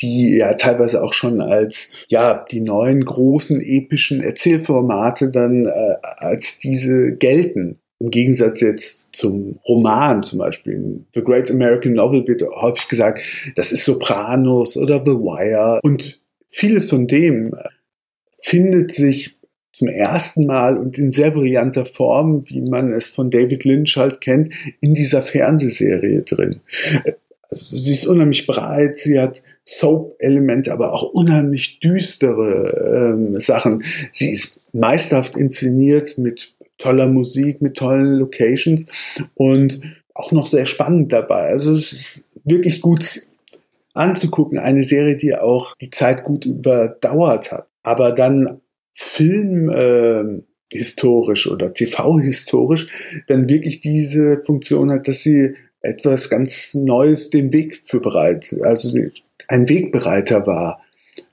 [0.00, 6.58] die ja teilweise auch schon als ja die neuen großen epischen Erzählformate dann äh, als
[6.58, 7.78] diese gelten.
[7.98, 11.04] Im Gegensatz jetzt zum Roman zum Beispiel.
[11.14, 13.22] The Great American Novel wird häufig gesagt,
[13.56, 15.80] das ist Sopranos oder The Wire.
[15.82, 17.54] Und vieles von dem
[18.42, 19.35] findet sich
[19.76, 24.20] zum ersten Mal und in sehr brillanter Form, wie man es von David Lynch halt
[24.22, 26.60] kennt, in dieser Fernsehserie drin.
[27.48, 33.84] Also sie ist unheimlich breit, sie hat Soap-Elemente, aber auch unheimlich düstere ähm, Sachen.
[34.10, 38.86] Sie ist meisterhaft inszeniert mit toller Musik, mit tollen Locations
[39.34, 39.80] und
[40.14, 41.48] auch noch sehr spannend dabei.
[41.48, 43.26] Also es ist wirklich gut
[43.92, 48.60] anzugucken, eine Serie, die auch die Zeit gut überdauert hat, aber dann
[48.98, 52.88] Film äh, historisch oder TV historisch
[53.26, 58.98] dann wirklich diese Funktion hat, dass sie etwas ganz Neues den Weg für bereit, also
[59.48, 60.80] ein Wegbereiter war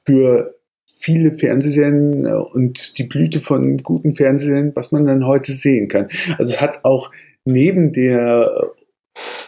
[0.06, 5.88] für viele Fernsehserien äh, und die Blüte von guten Fernsehserien, was man dann heute sehen
[5.88, 6.10] kann.
[6.38, 7.12] Also es hat auch
[7.46, 8.72] neben der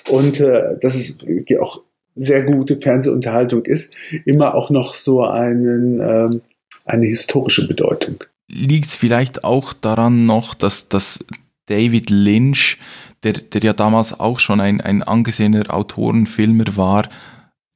[0.10, 1.18] und äh, dass es
[1.60, 6.42] auch sehr gute Fernsehunterhaltung ist, immer auch noch so einen, ähm,
[6.86, 8.24] eine historische Bedeutung.
[8.48, 11.24] Liegt es vielleicht auch daran noch, dass, dass
[11.66, 12.78] David Lynch,
[13.24, 17.10] der, der ja damals auch schon ein, ein angesehener Autorenfilmer war,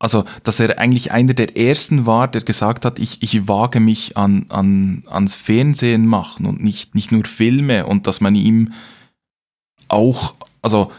[0.02, 4.15] also, dass er eigentlich einer der ersten war, der gesagt hat, ich, ich wage mich
[4.15, 8.72] an, an, ans Fernsehen machen und nicht, nicht nur Filme und dass man ihm
[9.89, 10.93] auch, also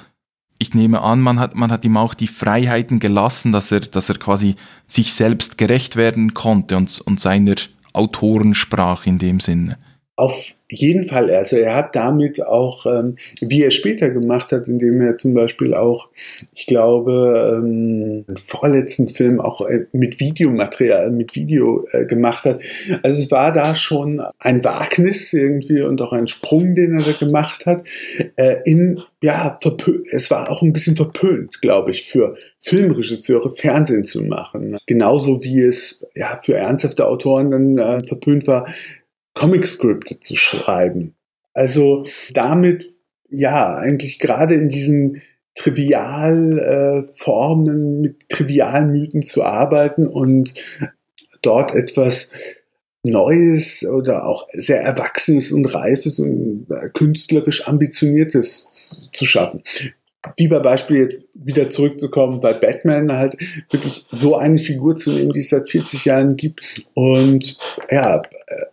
[0.59, 4.11] ich nehme an, man hat, man hat ihm auch die Freiheiten gelassen, dass er, dass
[4.11, 7.55] er quasi sich selbst gerecht werden konnte und, und seiner
[7.93, 9.79] Autorensprache in dem Sinne.
[10.21, 11.31] Auf jeden Fall.
[11.31, 15.73] Also er hat damit auch, ähm, wie er später gemacht hat, indem er zum Beispiel
[15.73, 16.11] auch,
[16.55, 22.61] ich glaube, ähm, einen vorletzten Film auch äh, mit Videomaterial, mit Video äh, gemacht hat.
[23.03, 27.13] Also es war da schon ein Wagnis irgendwie und auch ein Sprung, den er da
[27.13, 27.85] gemacht hat.
[28.37, 29.59] Äh, in, ja,
[30.13, 34.77] es war auch ein bisschen verpönt, glaube ich, für Filmregisseure Fernsehen zu machen.
[34.85, 38.67] Genauso wie es ja für ernsthafte Autoren dann äh, verpönt war,
[39.41, 41.17] Comic-Skripte zu schreiben.
[41.55, 42.93] Also damit,
[43.31, 45.23] ja, eigentlich gerade in diesen
[45.55, 50.53] Trivialformen, äh, mit trivialen Mythen zu arbeiten und
[51.41, 52.33] dort etwas
[53.03, 59.63] Neues oder auch sehr Erwachsenes und Reifes und äh, künstlerisch Ambitioniertes zu schaffen
[60.37, 63.37] wie bei Beispiel jetzt wieder zurückzukommen bei Batman, halt
[63.71, 67.59] wirklich so eine Figur zu nehmen, die es seit 40 Jahren gibt und
[67.91, 68.23] ja,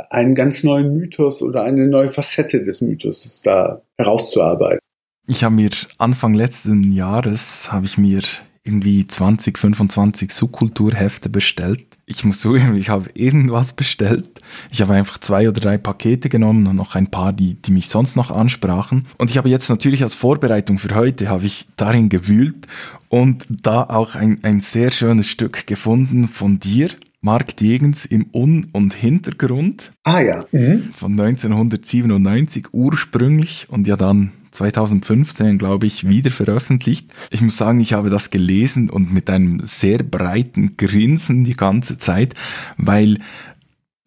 [0.10, 4.80] einen ganz neuen Mythos oder eine neue Facette des Mythos da herauszuarbeiten.
[5.28, 8.22] Ich habe mir Anfang letzten Jahres, habe ich mir
[8.68, 11.98] irgendwie 20, 25 Subkulturhefte bestellt.
[12.06, 14.42] Ich muss zugeben, ich habe irgendwas bestellt.
[14.72, 17.90] Ich habe einfach zwei oder drei Pakete genommen und noch ein paar, die, die mich
[17.90, 19.06] sonst noch ansprachen.
[19.18, 22.68] Und ich habe jetzt natürlich als Vorbereitung für heute, habe ich darin gewühlt
[23.10, 26.90] und da auch ein, ein sehr schönes Stück gefunden von dir.
[27.20, 29.92] Mark Degens im Un- und Hintergrund.
[30.04, 30.46] Ah ja.
[30.52, 30.90] Mhm.
[30.94, 37.14] Von 1997 ursprünglich und ja dann 2015, glaube ich, wieder veröffentlicht.
[37.30, 41.98] Ich muss sagen, ich habe das gelesen und mit einem sehr breiten Grinsen die ganze
[41.98, 42.34] Zeit,
[42.78, 43.20] weil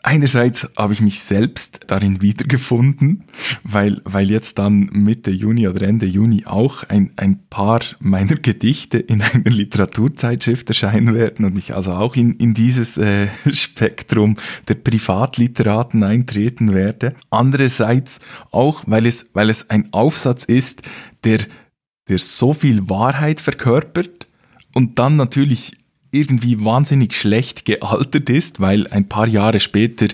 [0.03, 3.25] Einerseits habe ich mich selbst darin wiedergefunden,
[3.65, 8.97] weil, weil jetzt dann Mitte Juni oder Ende Juni auch ein, ein paar meiner Gedichte
[8.99, 14.37] in einer Literaturzeitschrift erscheinen werden und ich also auch in, in dieses äh, Spektrum
[14.69, 17.15] der Privatliteraten eintreten werde.
[17.29, 18.21] Andererseits
[18.53, 20.81] auch, weil es, weil es ein Aufsatz ist,
[21.25, 21.41] der,
[22.09, 24.29] der so viel Wahrheit verkörpert
[24.75, 25.73] und dann natürlich
[26.13, 30.09] irgendwie wahnsinnig schlecht gealtert ist, weil ein paar Jahre später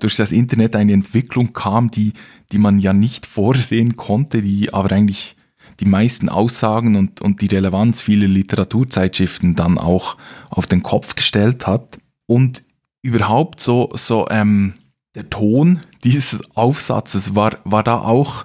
[0.00, 2.12] durch das Internet eine Entwicklung kam, die,
[2.52, 5.36] die man ja nicht vorsehen konnte, die aber eigentlich
[5.80, 10.16] die meisten Aussagen und, und die Relevanz vieler Literaturzeitschriften dann auch
[10.50, 11.98] auf den Kopf gestellt hat.
[12.26, 12.64] Und
[13.02, 14.74] überhaupt so, so ähm,
[15.14, 18.44] der Ton dieses Aufsatzes war, war da auch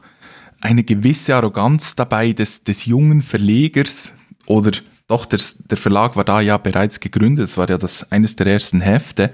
[0.62, 4.13] eine gewisse Arroganz dabei des, des jungen Verlegers
[4.45, 4.71] oder
[5.07, 5.39] doch, der,
[5.69, 9.31] der Verlag war da ja bereits gegründet, es war ja das eines der ersten Hefte.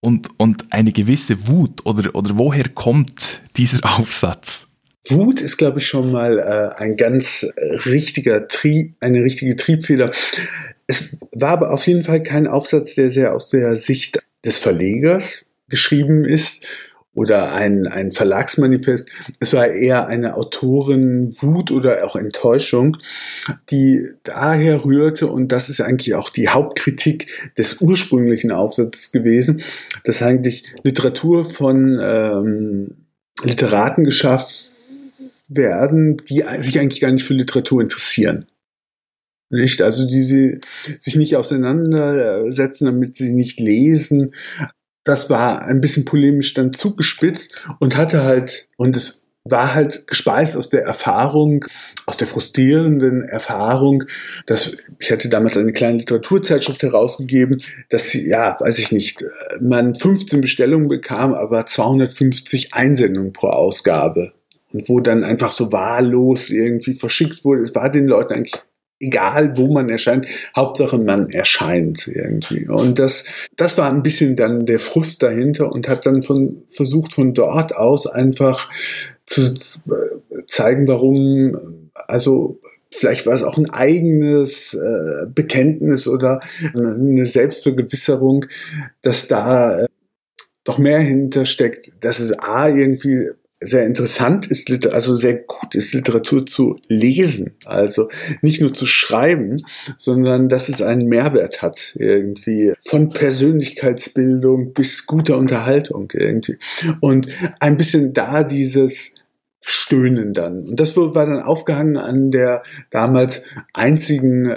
[0.00, 4.66] Und, und eine gewisse Wut oder, oder woher kommt dieser Aufsatz?
[5.08, 10.10] Wut ist, glaube ich, schon mal äh, ein ganz äh, richtiger Trieb, eine richtige Triebfeder.
[10.86, 15.46] Es war aber auf jeden Fall kein Aufsatz, der sehr aus der Sicht des Verlegers
[15.68, 16.64] geschrieben ist
[17.14, 19.08] oder ein, ein Verlagsmanifest.
[19.40, 22.96] Es war eher eine Autorenwut oder auch Enttäuschung,
[23.70, 29.62] die daher rührte, und das ist eigentlich auch die Hauptkritik des ursprünglichen Aufsatzes gewesen,
[30.04, 32.96] dass eigentlich Literatur von ähm,
[33.42, 34.70] Literaten geschafft
[35.48, 38.46] werden, die sich eigentlich gar nicht für Literatur interessieren.
[39.50, 39.82] Nicht?
[39.82, 40.60] Also die sie
[40.98, 44.34] sich nicht auseinandersetzen, damit sie nicht lesen,
[45.04, 50.56] das war ein bisschen polemisch dann zugespitzt und hatte halt, und es war halt gespeist
[50.56, 51.66] aus der Erfahrung,
[52.06, 54.04] aus der frustrierenden Erfahrung,
[54.46, 59.22] dass ich hatte damals eine kleine Literaturzeitschrift herausgegeben, dass ja, weiß ich nicht,
[59.60, 64.32] man 15 Bestellungen bekam, aber 250 Einsendungen pro Ausgabe.
[64.72, 67.62] Und wo dann einfach so wahllos irgendwie verschickt wurde.
[67.62, 68.60] Es war den Leuten eigentlich
[69.00, 70.26] egal wo man erscheint,
[70.56, 72.68] Hauptsache man erscheint irgendwie.
[72.68, 73.24] Und das,
[73.56, 77.74] das war ein bisschen dann der Frust dahinter und hat dann von, versucht von dort
[77.74, 78.70] aus einfach
[79.26, 79.54] zu
[80.46, 86.40] zeigen, warum, also vielleicht war es auch ein eigenes äh, Bekenntnis oder
[86.74, 88.46] eine Selbstvergewisserung,
[89.02, 89.86] dass da äh,
[90.64, 93.30] doch mehr hintersteckt, dass es A irgendwie
[93.64, 97.56] sehr interessant ist, also sehr gut ist, Literatur zu lesen.
[97.64, 98.08] Also
[98.42, 99.56] nicht nur zu schreiben,
[99.96, 102.74] sondern dass es einen Mehrwert hat irgendwie.
[102.86, 106.56] Von Persönlichkeitsbildung bis guter Unterhaltung irgendwie.
[107.00, 107.28] Und
[107.60, 109.14] ein bisschen da dieses
[109.60, 110.68] Stöhnen dann.
[110.68, 114.54] Und das war dann aufgehangen an der damals einzigen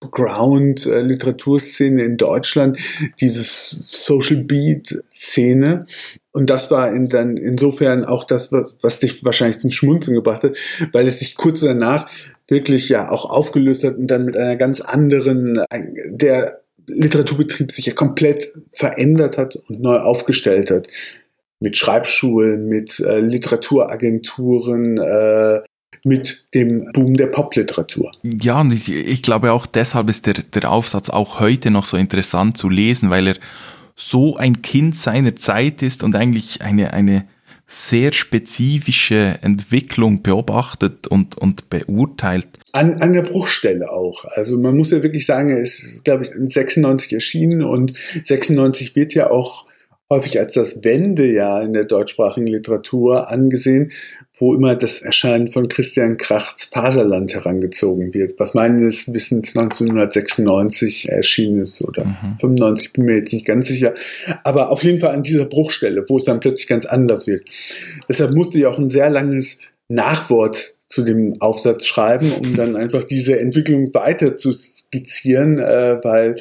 [0.00, 2.78] Underground-Literaturszene in Deutschland,
[3.20, 5.86] dieses Social Beat-Szene.
[6.32, 10.56] Und das war in, dann insofern auch das, was dich wahrscheinlich zum Schmunzeln gebracht hat,
[10.92, 12.10] weil es sich kurz danach
[12.48, 15.62] wirklich ja auch aufgelöst hat und dann mit einer ganz anderen,
[16.08, 20.88] der Literaturbetrieb sich ja komplett verändert hat und neu aufgestellt hat.
[21.60, 25.60] Mit Schreibschulen, mit äh, Literaturagenturen, äh,
[26.04, 28.10] mit dem Boom der Popliteratur.
[28.22, 31.96] Ja, und ich, ich glaube auch deshalb ist der, der Aufsatz auch heute noch so
[31.96, 33.36] interessant zu lesen, weil er
[33.96, 37.26] so ein Kind seiner Zeit ist und eigentlich eine, eine
[37.66, 42.48] sehr spezifische Entwicklung beobachtet und, und beurteilt.
[42.72, 44.24] An, an der Bruchstelle auch.
[44.24, 48.96] Also man muss ja wirklich sagen, er ist, glaube ich, in 96 erschienen und 96
[48.96, 49.66] wird ja auch
[50.10, 53.92] häufig als das Wendejahr in der deutschsprachigen Literatur angesehen,
[54.40, 61.62] wo immer das Erscheinen von Christian Krachts Faserland herangezogen wird, was meines Wissens 1996 erschienen
[61.62, 62.38] ist oder mhm.
[62.38, 63.92] 95, bin mir jetzt nicht ganz sicher.
[64.42, 67.44] Aber auf jeden Fall an dieser Bruchstelle, wo es dann plötzlich ganz anders wird.
[68.08, 73.04] Deshalb musste ich auch ein sehr langes Nachwort zu dem Aufsatz schreiben, um dann einfach
[73.04, 76.36] diese Entwicklung weiter zu skizzieren, äh, weil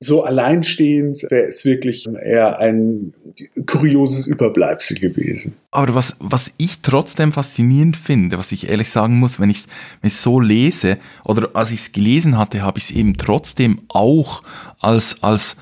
[0.00, 3.12] so alleinstehend wäre es wirklich eher ein
[3.66, 5.54] kurioses Überbleibsel gewesen.
[5.70, 9.64] Aber was, was ich trotzdem faszinierend finde, was ich ehrlich sagen muss, wenn ich
[10.02, 14.42] es so lese, oder als ich es gelesen hatte, habe ich es eben trotzdem auch
[14.80, 15.56] als, als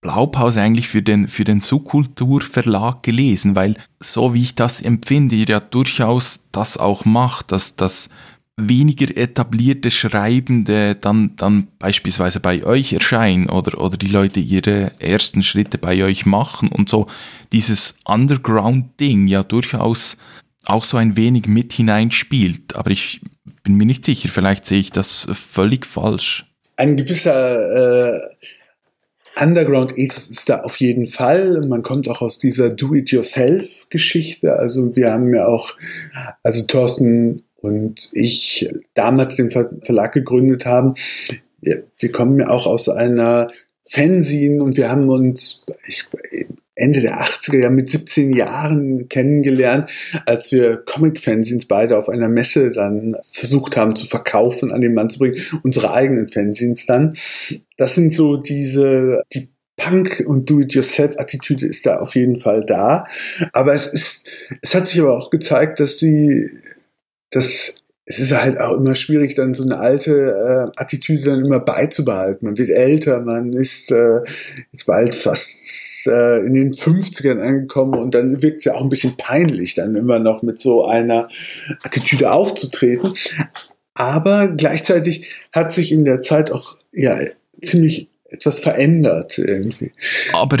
[0.00, 5.46] Blaupause eigentlich für den, für den Subkulturverlag gelesen, weil so wie ich das empfinde, ihr
[5.46, 8.08] ja durchaus das auch macht, dass das
[8.68, 15.42] weniger etablierte Schreibende dann, dann beispielsweise bei euch erscheinen oder, oder die Leute ihre ersten
[15.42, 17.06] Schritte bei euch machen und so
[17.52, 20.16] dieses Underground-Ding ja durchaus
[20.64, 22.76] auch so ein wenig mit hineinspielt.
[22.76, 23.20] Aber ich
[23.62, 26.46] bin mir nicht sicher, vielleicht sehe ich das völlig falsch.
[26.76, 28.20] Ein gewisser äh,
[29.40, 31.66] Underground ist da auf jeden Fall.
[31.66, 34.54] Man kommt auch aus dieser Do-it-yourself-Geschichte.
[34.54, 35.72] Also wir haben ja auch,
[36.42, 40.94] also Thorsten und ich damals den Verlag gegründet haben,
[41.60, 43.48] wir, kommen ja auch aus einer
[43.82, 45.64] Fanzine und wir haben uns
[46.74, 49.90] Ende der 80er ja mit 17 Jahren kennengelernt,
[50.24, 55.10] als wir Comic-Fanzines beide auf einer Messe dann versucht haben zu verkaufen, an den Mann
[55.10, 57.16] zu bringen, unsere eigenen Fanzines dann.
[57.76, 63.06] Das sind so diese, die Punk- und Do-it-yourself-Attitüde ist da auf jeden Fall da.
[63.52, 64.26] Aber es ist,
[64.62, 66.48] es hat sich aber auch gezeigt, dass sie
[67.30, 71.60] das es ist halt auch immer schwierig, dann so eine alte äh, Attitüde dann immer
[71.60, 72.44] beizubehalten.
[72.44, 74.22] Man wird älter, man ist äh,
[74.72, 78.88] jetzt bald fast äh, in den 50ern angekommen und dann wirkt es ja auch ein
[78.88, 81.28] bisschen peinlich, dann immer noch mit so einer
[81.84, 83.14] Attitüde aufzutreten.
[83.94, 87.16] Aber gleichzeitig hat sich in der Zeit auch ja
[87.62, 89.92] ziemlich etwas verändert irgendwie.
[90.32, 90.56] Aber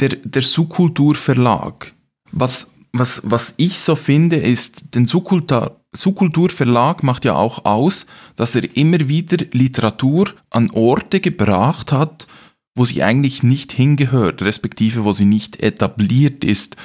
[0.00, 1.92] der, der Subkulturverlag,
[2.32, 8.54] was, was, was ich so finde, ist, den Subkultur, Subkulturverlag macht ja auch aus, dass
[8.54, 12.26] er immer wieder Literatur an Orte gebracht hat,
[12.74, 16.76] wo sie eigentlich nicht hingehört, respektive wo sie nicht etabliert ist.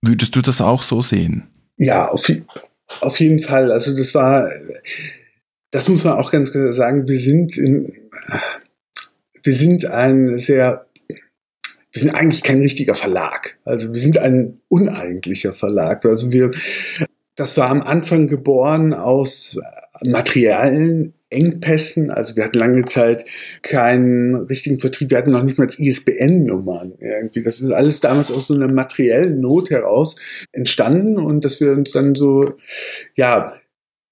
[0.00, 1.48] Würdest du das auch so sehen?
[1.76, 2.30] Ja, auf,
[3.00, 3.70] auf jeden Fall.
[3.70, 4.48] Also das war,
[5.70, 7.92] das muss man auch ganz klar sagen, wir sind in,
[9.42, 13.58] wir sind ein sehr, wir sind eigentlich kein richtiger Verlag.
[13.64, 16.06] Also wir sind ein uneigentlicher Verlag.
[16.06, 16.50] Also wir,
[17.36, 19.58] das war am Anfang geboren aus
[20.02, 22.10] materiellen Engpässen.
[22.10, 23.24] Also wir hatten lange Zeit
[23.62, 25.10] keinen richtigen Vertrieb.
[25.10, 27.42] Wir hatten noch nicht mal ISBN-Nummern irgendwie.
[27.42, 30.16] Das ist alles damals aus so einer materiellen Not heraus
[30.52, 32.54] entstanden und dass wir uns dann so,
[33.16, 33.54] ja,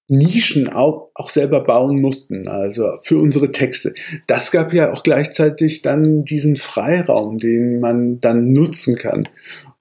[0.07, 3.95] Nischen auch, auch selber bauen mussten, also für unsere Texte.
[4.27, 9.27] Das gab ja auch gleichzeitig dann diesen Freiraum, den man dann nutzen kann.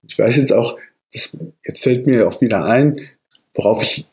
[0.08, 0.78] Ich weiß jetzt auch,
[1.12, 3.00] das, jetzt fällt mir auch wieder ein,
[3.54, 4.06] worauf ich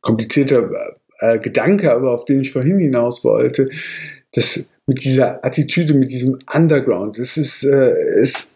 [0.00, 0.70] komplizierter
[1.18, 3.70] äh, Gedanke, aber auf den ich vorhin hinaus wollte,
[4.32, 8.52] dass mit dieser Attitüde, mit diesem Underground, das ist, äh, es,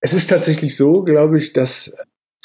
[0.00, 1.94] es ist tatsächlich so, glaube ich, dass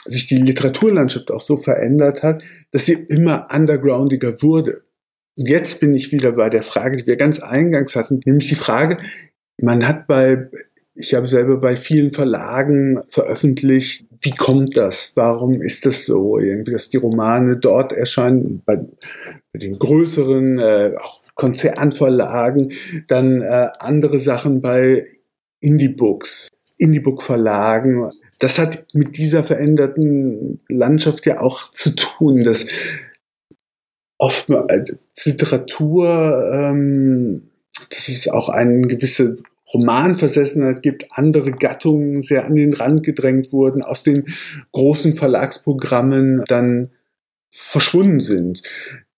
[0.05, 4.83] sich die Literaturlandschaft auch so verändert hat, dass sie immer undergroundiger wurde.
[5.37, 8.55] Und jetzt bin ich wieder bei der Frage, die wir ganz eingangs hatten, nämlich die
[8.55, 8.99] Frage,
[9.59, 10.49] man hat bei
[10.97, 14.05] ich habe selber bei vielen Verlagen veröffentlicht.
[14.19, 15.11] Wie kommt das?
[15.15, 16.39] Warum ist das so?
[16.39, 18.77] Irgendwie, dass die Romane dort erscheinen, bei,
[19.53, 22.73] bei den größeren, äh, auch Konzernverlagen,
[23.07, 25.03] dann äh, andere Sachen bei
[25.59, 28.09] Indie-Books, Indie-Book-Verlagen.
[28.39, 32.65] Das hat mit dieser veränderten Landschaft ja auch zu tun, dass
[34.17, 34.83] oft äh,
[35.25, 37.43] Literatur, ähm,
[37.89, 39.37] das ist auch eine gewisse
[39.73, 44.25] Romanversessenheit gibt, andere Gattungen sehr an den Rand gedrängt wurden, aus den
[44.71, 46.91] großen Verlagsprogrammen dann
[47.49, 48.63] verschwunden sind.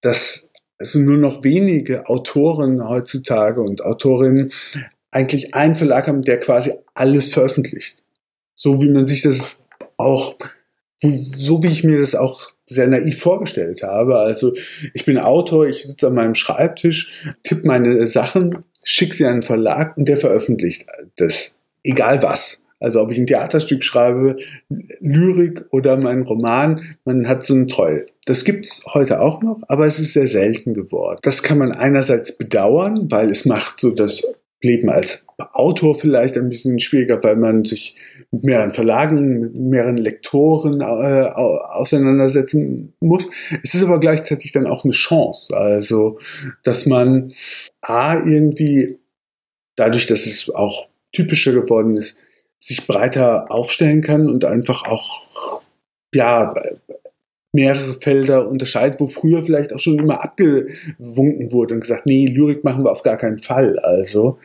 [0.01, 4.51] Dass also nur noch wenige Autoren heutzutage und Autorinnen
[5.11, 8.01] eigentlich einen Verlag haben, der quasi alles veröffentlicht.
[8.55, 9.57] So wie man sich das
[9.97, 10.35] auch,
[11.01, 14.19] so wie ich mir das auch sehr naiv vorgestellt habe.
[14.19, 14.53] Also
[14.93, 17.11] ich bin Autor, ich sitze an meinem Schreibtisch,
[17.43, 20.85] tippe meine Sachen schick sie an einen Verlag und der veröffentlicht
[21.17, 21.55] das.
[21.83, 22.61] Egal was.
[22.79, 24.37] Also ob ich ein Theaterstück schreibe,
[25.01, 28.05] Lyrik oder meinen Roman, man hat so eine Treue.
[28.25, 31.19] Das gibt's heute auch noch, aber es ist sehr selten geworden.
[31.23, 34.23] Das kann man einerseits bedauern, weil es macht so das
[34.61, 37.95] Leben als Autor vielleicht ein bisschen schwieriger, weil man sich
[38.31, 43.29] mit mehreren Verlagen, mit mehreren Lektoren äh, auseinandersetzen muss.
[43.63, 45.55] Es ist aber gleichzeitig dann auch eine Chance.
[45.55, 46.19] Also,
[46.63, 47.33] dass man
[47.81, 48.97] A irgendwie
[49.75, 52.19] dadurch, dass es auch typischer geworden ist,
[52.59, 55.61] sich breiter aufstellen kann und einfach auch
[56.13, 56.53] ja
[57.53, 62.63] mehrere Felder unterscheidet, wo früher vielleicht auch schon immer abgewunken wurde und gesagt, nee, Lyrik
[62.63, 63.79] machen wir auf gar keinen Fall.
[63.79, 64.37] Also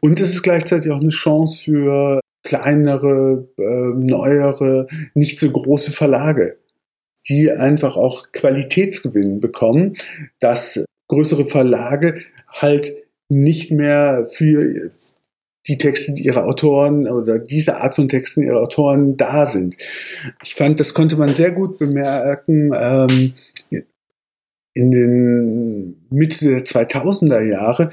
[0.00, 6.58] und es ist gleichzeitig auch eine Chance für kleinere, äh, neuere, nicht so große Verlage,
[7.28, 9.94] die einfach auch Qualitätsgewinn bekommen,
[10.40, 12.16] dass größere Verlage
[12.48, 12.92] halt
[13.28, 14.90] nicht mehr für
[15.68, 19.76] die Texte ihrer Autoren oder diese Art von Texten ihrer Autoren da sind.
[20.42, 23.34] Ich fand, das konnte man sehr gut bemerken ähm,
[24.74, 27.90] in den Mitte der 2000er Jahre,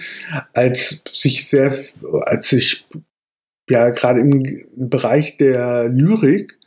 [0.54, 1.76] als sich sehr,
[2.22, 2.88] als sich
[3.70, 6.59] ja gerade im, im Bereich der Lyrik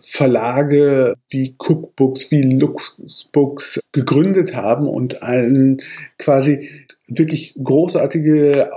[0.00, 5.82] Verlage wie Cookbooks, wie Luxbooks gegründet haben und einen
[6.18, 6.70] quasi
[7.06, 8.70] wirklich großartige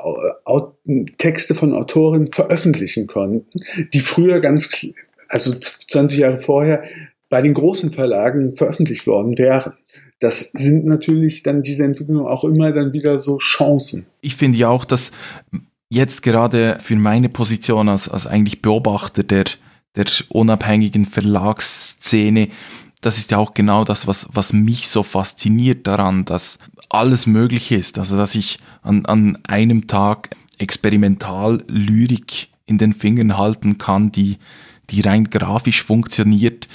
[1.18, 3.60] Texte von Autoren veröffentlichen konnten,
[3.94, 4.86] die früher ganz,
[5.30, 6.84] also 20 Jahre vorher
[7.30, 9.74] bei den großen Verlagen veröffentlicht worden wären.
[10.20, 14.08] Das sind natürlich dann diese Entwicklungen auch immer dann wieder so Chancen.
[14.22, 15.12] Ich finde ja auch, dass
[15.90, 19.46] jetzt gerade für meine Position als, als eigentlich Beobachter der,
[19.98, 22.50] der unabhängigen Verlagsszene,
[23.02, 27.72] das ist ja auch genau das, was, was mich so fasziniert daran, dass alles möglich
[27.72, 28.00] ist.
[28.00, 34.38] Also, dass ich an, an einem Tag Experimentallyrik in den Fingern halten kann, die,
[34.90, 36.68] die rein grafisch funktioniert,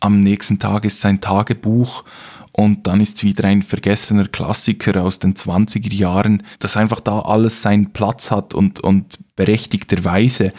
[0.00, 2.04] am nächsten Tag ist sein Tagebuch
[2.52, 7.20] und dann ist es wieder ein vergessener Klassiker aus den 20er Jahren, dass einfach da
[7.20, 10.52] alles seinen Platz hat und, und berechtigterweise.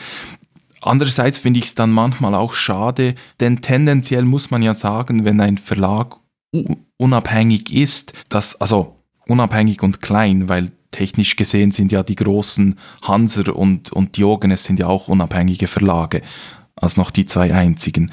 [0.81, 5.41] Andererseits finde ich es dann manchmal auch schade, denn tendenziell muss man ja sagen, wenn
[5.41, 6.17] ein Verlag
[6.97, 8.95] unabhängig ist, dass, also
[9.27, 14.79] unabhängig und klein, weil technisch gesehen sind ja die großen Hanser und, und Diogenes sind
[14.79, 16.21] ja auch unabhängige Verlage,
[16.75, 18.11] als noch die zwei einzigen,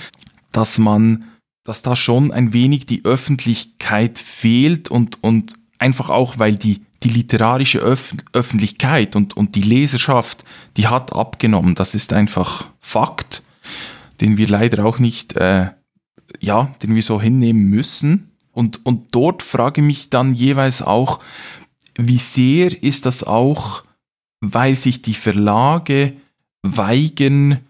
[0.52, 1.24] dass man,
[1.64, 7.10] dass da schon ein wenig die Öffentlichkeit fehlt und, und einfach auch, weil die, die
[7.10, 10.44] literarische Öf Öffentlichkeit und, und die Leserschaft,
[10.76, 11.74] die hat abgenommen.
[11.74, 13.42] Das ist einfach Fakt,
[14.20, 15.70] den wir leider auch nicht, äh,
[16.40, 18.30] ja, den wir so hinnehmen müssen.
[18.52, 21.20] Und, und dort frage ich mich dann jeweils auch,
[21.96, 23.84] wie sehr ist das auch,
[24.40, 26.14] weil sich die Verlage
[26.62, 27.60] weigern,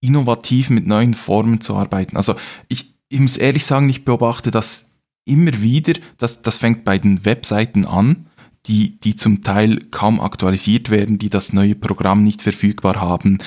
[0.00, 2.16] innovativ mit neuen Formen zu arbeiten.
[2.16, 2.36] Also
[2.68, 4.86] ich, ich muss ehrlich sagen, ich beobachte das
[5.24, 8.26] immer wieder, das, das fängt bei den Webseiten an,
[8.66, 13.38] die, die zum Teil kaum aktualisiert werden, die das neue Programm nicht verfügbar haben,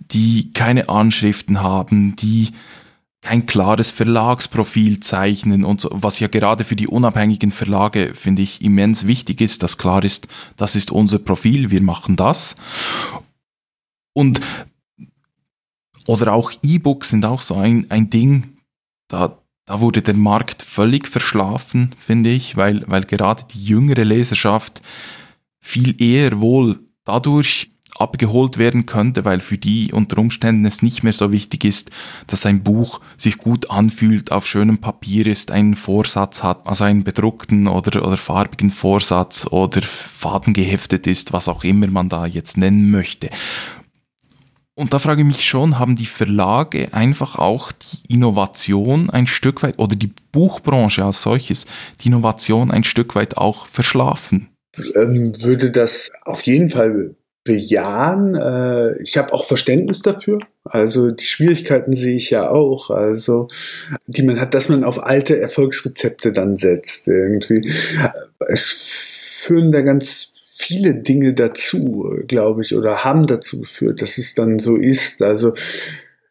[0.00, 2.50] die keine Anschriften haben, die
[3.22, 8.62] kein klares Verlagsprofil zeichnen und so, was ja gerade für die unabhängigen Verlage, finde ich,
[8.62, 12.56] immens wichtig ist, dass klar ist, das ist unser Profil, wir machen das.
[14.14, 14.40] Und
[16.06, 18.56] oder auch E-Books sind auch so ein, ein Ding,
[19.08, 19.39] da,
[19.70, 24.82] da wurde der Markt völlig verschlafen, finde ich, weil, weil gerade die jüngere Leserschaft
[25.60, 31.12] viel eher wohl dadurch abgeholt werden könnte, weil für die unter Umständen es nicht mehr
[31.12, 31.92] so wichtig ist,
[32.26, 37.04] dass ein Buch sich gut anfühlt, auf schönem Papier ist, einen Vorsatz hat, also einen
[37.04, 42.90] bedruckten oder, oder farbigen Vorsatz oder fadengeheftet ist, was auch immer man da jetzt nennen
[42.90, 43.28] möchte.
[44.80, 49.62] Und da frage ich mich schon, haben die Verlage einfach auch die Innovation ein Stück
[49.62, 51.66] weit oder die Buchbranche als solches,
[52.00, 54.48] die Innovation ein Stück weit auch verschlafen?
[54.94, 57.14] Ähm, würde das auf jeden Fall
[57.44, 58.34] bejahen.
[58.34, 60.38] Äh, ich habe auch Verständnis dafür.
[60.64, 62.88] Also die Schwierigkeiten sehe ich ja auch.
[62.88, 63.48] Also
[64.06, 67.70] die man hat, dass man auf alte Erfolgsrezepte dann setzt irgendwie.
[68.48, 68.86] Es
[69.42, 70.29] führen da ganz
[70.60, 75.22] viele Dinge dazu, glaube ich, oder haben dazu geführt, dass es dann so ist.
[75.22, 75.54] Also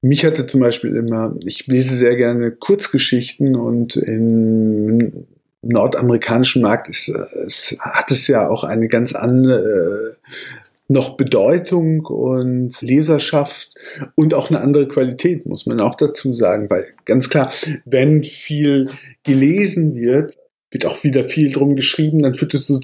[0.02, 5.26] mich hatte zum Beispiel immer, ich lese sehr gerne Kurzgeschichten und in
[5.62, 10.18] nordamerikanischen Markt ist, es hat es ja auch eine ganz andere
[10.88, 13.72] noch Bedeutung und Leserschaft
[14.16, 17.52] und auch eine andere Qualität, muss man auch dazu sagen, weil ganz klar,
[17.86, 18.90] wenn viel
[19.24, 20.38] gelesen wird,
[20.72, 22.80] wird auch wieder viel drum geschrieben, dann führt es so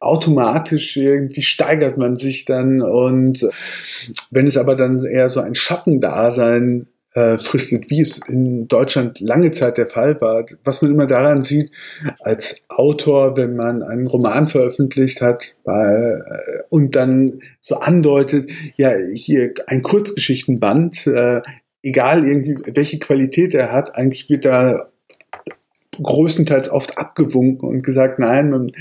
[0.00, 3.48] automatisch irgendwie steigert man sich dann und
[4.30, 6.86] wenn es aber dann eher so ein Schattendasein
[7.16, 10.44] äh, fristet, wie es in Deutschland lange Zeit der Fall war.
[10.64, 11.70] Was man immer daran sieht,
[12.20, 16.18] als Autor, wenn man einen Roman veröffentlicht hat äh,
[16.68, 21.40] und dann so andeutet, ja, hier ein Kurzgeschichtenband, äh,
[21.82, 24.90] egal irgendwie, welche Qualität er hat, eigentlich wird da
[26.02, 28.72] größtenteils oft abgewunken und gesagt, nein,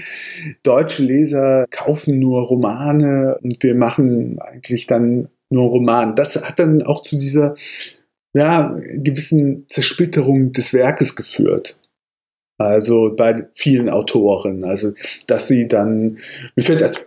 [0.63, 6.15] deutsche Leser kaufen nur Romane und wir machen eigentlich dann nur Roman.
[6.15, 7.55] Das hat dann auch zu dieser
[8.33, 11.77] ja, gewissen Zersplitterung des Werkes geführt.
[12.57, 14.63] Also bei vielen Autoren.
[14.63, 14.93] Also,
[15.27, 16.19] dass sie dann,
[16.55, 17.05] mir fällt als,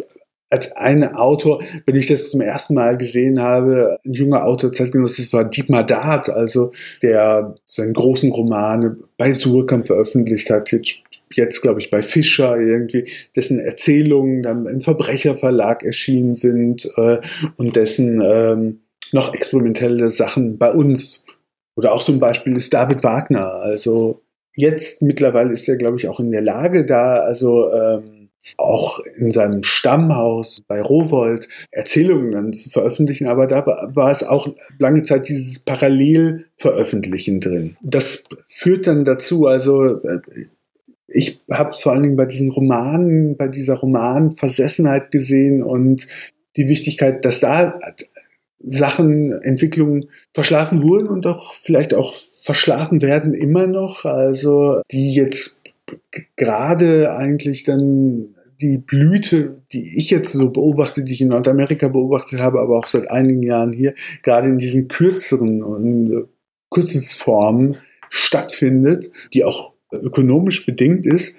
[0.51, 5.31] als ein Autor, wenn ich das zum ersten Mal gesehen habe, ein junger Autor Zeitgenosse,
[5.33, 6.73] war Dietmar Dart, also
[7.03, 11.03] der seinen großen Roman bei Surkamp veröffentlicht hat, jetzt,
[11.35, 17.19] jetzt glaube ich bei Fischer irgendwie, dessen Erzählungen dann im Verbrecherverlag erschienen sind äh,
[17.57, 18.81] und dessen ähm,
[19.13, 21.25] noch experimentelle Sachen bei uns.
[21.77, 23.53] Oder auch so ein Beispiel ist David Wagner.
[23.53, 24.23] Also
[24.55, 28.18] jetzt mittlerweile ist er, glaube ich, auch in der Lage, da also ähm,
[28.57, 34.49] auch in seinem Stammhaus bei Rowold Erzählungen dann zu veröffentlichen, aber da war es auch
[34.78, 37.76] lange Zeit dieses Parallelveröffentlichen drin.
[37.82, 40.20] Das führt dann dazu, also äh,
[41.09, 46.07] ich habe es vor allen Dingen bei diesen Romanen, bei dieser Romanversessenheit gesehen und
[46.57, 47.78] die Wichtigkeit, dass da
[48.59, 54.05] Sachen, Entwicklungen verschlafen wurden und auch vielleicht auch verschlafen werden immer noch.
[54.05, 55.58] Also die jetzt
[56.36, 62.41] gerade eigentlich dann die Blüte, die ich jetzt so beobachte, die ich in Nordamerika beobachtet
[62.41, 66.28] habe, aber auch seit einigen Jahren hier, gerade in diesen kürzeren und
[66.68, 67.76] Kurzesformen
[68.09, 71.39] stattfindet, die auch ökonomisch bedingt ist,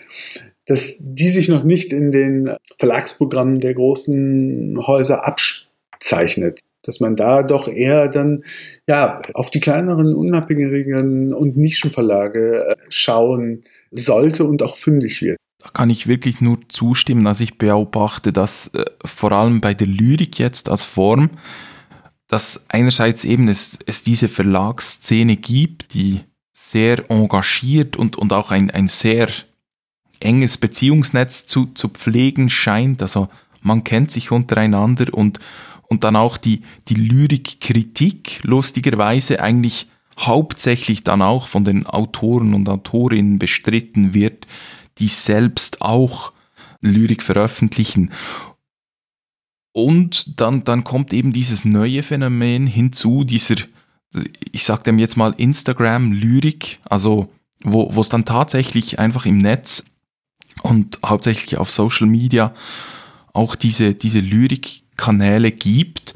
[0.65, 6.61] dass die sich noch nicht in den Verlagsprogrammen der großen Häuser abzeichnet.
[6.83, 8.45] dass man da doch eher dann
[8.87, 15.37] ja auf die kleineren, unabhängigen und Nischenverlage äh, schauen sollte und auch fündig wird.
[15.59, 17.27] Da kann ich wirklich nur zustimmen.
[17.27, 21.31] Also ich beobachte das äh, vor allem bei der Lyrik jetzt als Form,
[22.27, 26.21] dass einerseits eben es, es diese Verlagsszene gibt, die
[26.53, 29.29] sehr engagiert und, und auch ein, ein sehr
[30.19, 33.01] enges Beziehungsnetz zu, zu pflegen scheint.
[33.01, 33.29] Also
[33.61, 35.39] man kennt sich untereinander und,
[35.87, 39.89] und dann auch die, die Lyrikkritik lustigerweise eigentlich
[40.20, 44.47] hauptsächlich dann auch von den Autoren und Autorinnen bestritten wird,
[44.97, 46.34] die selbst auch
[46.82, 48.11] Lyrik veröffentlichen.
[49.72, 53.55] Und dann, dann kommt eben dieses neue Phänomen hinzu, dieser,
[54.51, 57.32] ich sag dem jetzt mal Instagram-Lyrik, also
[57.63, 59.84] wo es dann tatsächlich einfach im Netz
[60.61, 62.53] und hauptsächlich auf Social Media
[63.34, 66.15] auch diese, diese Lyrikkanäle gibt,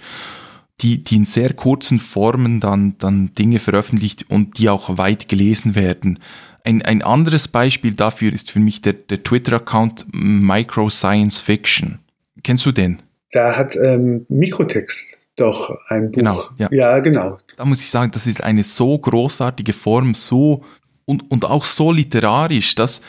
[0.84, 5.76] die, die in sehr kurzen Formen dann, dann Dinge veröffentlicht und die auch weit gelesen
[5.76, 6.20] werden.
[6.64, 12.00] Ein, ein anderes Beispiel dafür ist für mich der, der Twitter-Account Micro Science Fiction.
[12.44, 13.02] Kennst du den?
[13.32, 16.18] Da hat ähm, Mikrotext doch ein Buch.
[16.18, 16.70] Genau, ja.
[16.72, 17.40] ja, genau.
[17.58, 20.64] Da muss ich sagen, das ist eine so großartige Form, so
[21.06, 23.02] und, und auch so literarisch, dass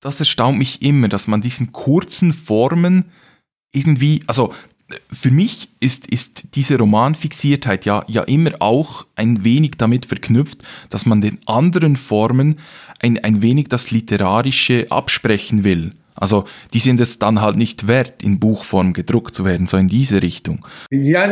[0.00, 3.06] das erstaunt mich immer, dass man diesen kurzen Formen
[3.72, 4.54] irgendwie, also
[5.10, 11.06] für mich ist, ist diese Romanfixiertheit ja, ja immer auch ein wenig damit verknüpft, dass
[11.06, 12.60] man den anderen Formen
[13.00, 15.92] ein, ein wenig das Literarische absprechen will.
[16.14, 19.88] Also die sind es dann halt nicht wert, in Buchform gedruckt zu werden, so in
[19.88, 20.64] diese Richtung.
[20.90, 21.26] Ja,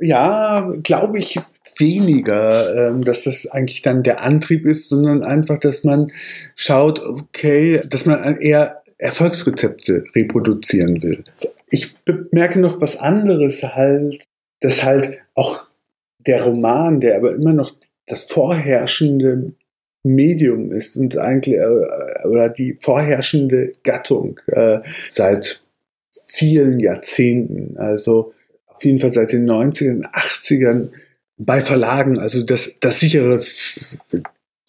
[0.00, 1.38] ja, glaube ich
[1.78, 6.10] weniger, ähm, dass das eigentlich dann der Antrieb ist, sondern einfach, dass man
[6.56, 11.24] schaut, okay, dass man eher Erfolgsrezepte reproduzieren will.
[11.72, 14.24] Ich bemerke noch was anderes halt,
[14.60, 15.68] dass halt auch
[16.18, 17.74] der Roman, der aber immer noch
[18.06, 19.54] das vorherrschende
[20.04, 25.62] Medium ist und eigentlich äh, oder die vorherrschende Gattung äh, seit
[26.26, 28.34] vielen Jahrzehnten, also
[28.66, 30.88] auf jeden Fall seit den 90ern, 80ern
[31.38, 33.40] bei Verlagen, also das, das sichere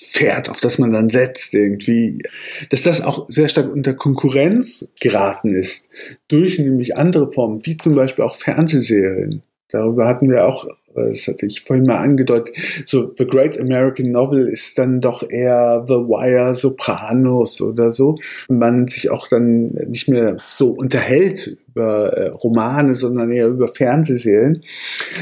[0.01, 2.19] Pferd, auf das man dann setzt irgendwie,
[2.69, 5.89] dass das auch sehr stark unter Konkurrenz geraten ist
[6.27, 9.43] durch nämlich andere Formen, wie zum Beispiel auch Fernsehserien.
[9.69, 14.47] Darüber hatten wir auch, das hatte ich vorhin mal angedeutet, so The Great American Novel
[14.47, 18.15] ist dann doch eher The Wire, Sopranos oder so.
[18.49, 24.63] Man sich auch dann nicht mehr so unterhält über äh, Romane, sondern eher über Fernsehserien,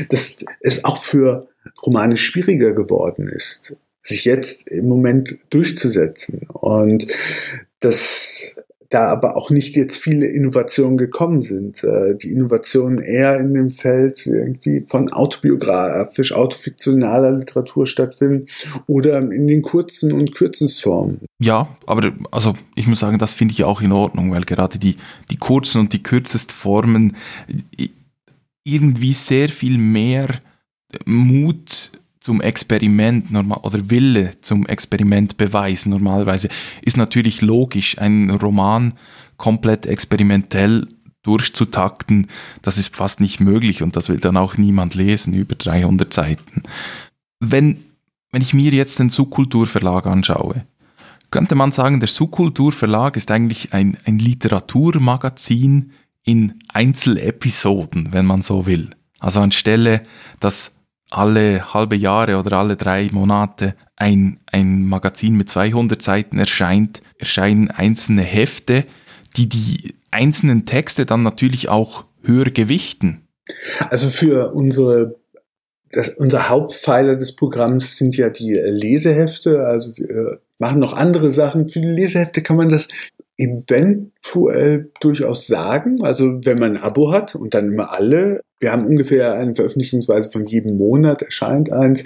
[0.09, 1.47] dass es auch für
[1.85, 6.47] Romane schwieriger geworden ist sich jetzt im Moment durchzusetzen.
[6.49, 7.07] Und
[7.79, 8.55] das
[8.91, 11.83] da aber auch nicht jetzt viele Innovationen gekommen sind.
[11.83, 18.47] Äh, die Innovationen eher in dem Feld irgendwie von autobiografisch, autofiktionaler Literatur stattfinden
[18.87, 21.21] oder in den kurzen und Kürzensformen.
[21.39, 24.97] Ja, aber also ich muss sagen, das finde ich auch in Ordnung, weil gerade die,
[25.31, 27.15] die kurzen und die kürzest Formen
[28.63, 30.27] irgendwie sehr viel mehr
[31.05, 31.91] Mut
[32.21, 36.49] zum Experiment normal oder Wille zum Experiment beweisen normalerweise
[36.81, 38.93] ist natürlich logisch ein Roman
[39.37, 40.87] komplett experimentell
[41.23, 42.27] durchzutakten
[42.61, 46.63] das ist fast nicht möglich und das will dann auch niemand lesen über 300 Seiten.
[47.39, 47.83] Wenn
[48.31, 50.65] wenn ich mir jetzt den Subkulturverlag anschaue
[51.31, 55.91] könnte man sagen der Subkulturverlag ist eigentlich ein ein Literaturmagazin
[56.23, 58.91] in Einzelepisoden wenn man so will.
[59.19, 60.03] Also anstelle
[60.39, 60.73] dass
[61.11, 67.69] alle halbe Jahre oder alle drei Monate ein, ein Magazin mit 200 Seiten erscheint, erscheinen
[67.69, 68.85] einzelne Hefte,
[69.37, 73.27] die die einzelnen Texte dann natürlich auch höher gewichten.
[73.89, 75.21] Also für unsere
[75.91, 79.65] das, unser Hauptpfeiler des Programms sind ja die Lesehefte.
[79.65, 81.69] Also wir machen noch andere Sachen.
[81.69, 82.87] Für die Lesehefte kann man das
[83.37, 86.03] eventuell durchaus sagen.
[86.03, 90.31] Also wenn man ein Abo hat und dann immer alle, wir haben ungefähr eine Veröffentlichungsweise
[90.31, 92.03] von jedem Monat erscheint eins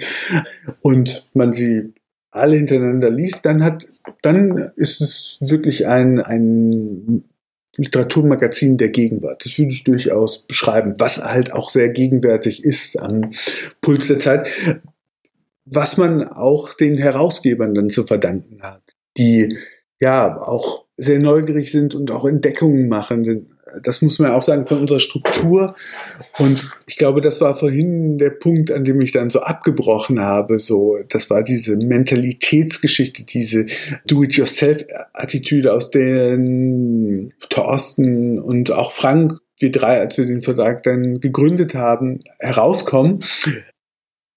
[0.80, 1.92] und man sie
[2.30, 3.84] alle hintereinander liest, dann hat,
[4.22, 7.24] dann ist es wirklich ein, ein
[7.76, 9.44] Literaturmagazin der Gegenwart.
[9.44, 13.32] Das würde ich durchaus beschreiben, was halt auch sehr gegenwärtig ist am
[13.80, 14.48] Puls der Zeit,
[15.64, 18.82] was man auch den Herausgebern dann zu verdanken hat,
[19.18, 19.56] die
[20.00, 23.48] ja auch sehr neugierig sind und auch Entdeckungen machen.
[23.82, 25.74] Das muss man auch sagen von unserer Struktur.
[26.38, 30.58] Und ich glaube, das war vorhin der Punkt, an dem ich dann so abgebrochen habe.
[30.58, 33.66] So, das war diese Mentalitätsgeschichte, diese
[34.06, 36.38] Do-it-yourself-Attitüde, aus der
[37.50, 43.24] Thorsten und auch Frank wir drei, als wir den Verlag dann gegründet haben, herauskommen,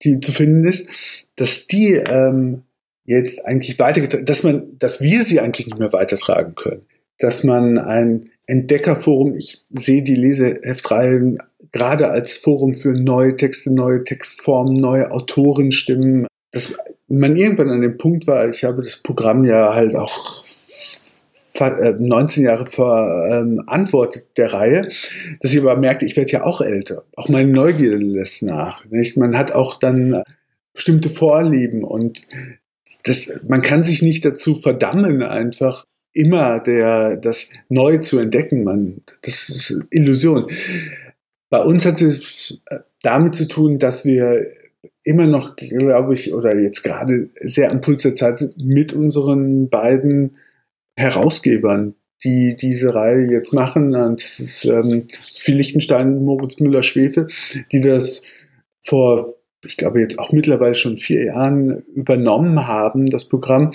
[0.04, 0.90] die zu finden ist,
[1.36, 2.64] dass die ähm,
[3.10, 6.86] jetzt eigentlich weitergetragen, dass man, dass wir sie eigentlich nicht mehr weitertragen können.
[7.18, 11.40] Dass man ein Entdeckerforum, ich sehe die Leseheftreihen
[11.72, 17.98] gerade als Forum für neue Texte, neue Textformen, neue Autorenstimmen, dass man irgendwann an dem
[17.98, 20.44] Punkt war, ich habe das Programm ja halt auch
[21.60, 24.90] 19 äh, Jahre verantwortet der Reihe,
[25.42, 27.06] dass ich aber merkte, ich werde ja auch älter.
[27.16, 28.86] Auch meine Neugierde lässt nach.
[28.86, 29.18] Nicht?
[29.18, 30.24] Man hat auch dann
[30.74, 32.28] bestimmte Vorlieben und
[33.04, 38.64] das, man kann sich nicht dazu verdammen, einfach immer der, das neu zu entdecken.
[38.64, 40.48] Man, das ist Illusion.
[41.50, 42.58] Bei uns hat es
[43.02, 44.46] damit zu tun, dass wir
[45.04, 49.70] immer noch, glaube ich, oder jetzt gerade sehr am Puls der Zeit sind mit unseren
[49.70, 50.38] beiden
[50.96, 53.96] Herausgebern, die diese Reihe jetzt machen.
[53.96, 57.28] Und das ist ähm, Sophie Lichtenstein, Moritz Müller-Schwefel,
[57.72, 58.22] die das
[58.82, 59.34] vor
[59.66, 63.74] ich glaube, jetzt auch mittlerweile schon vier Jahren übernommen haben, das Programm.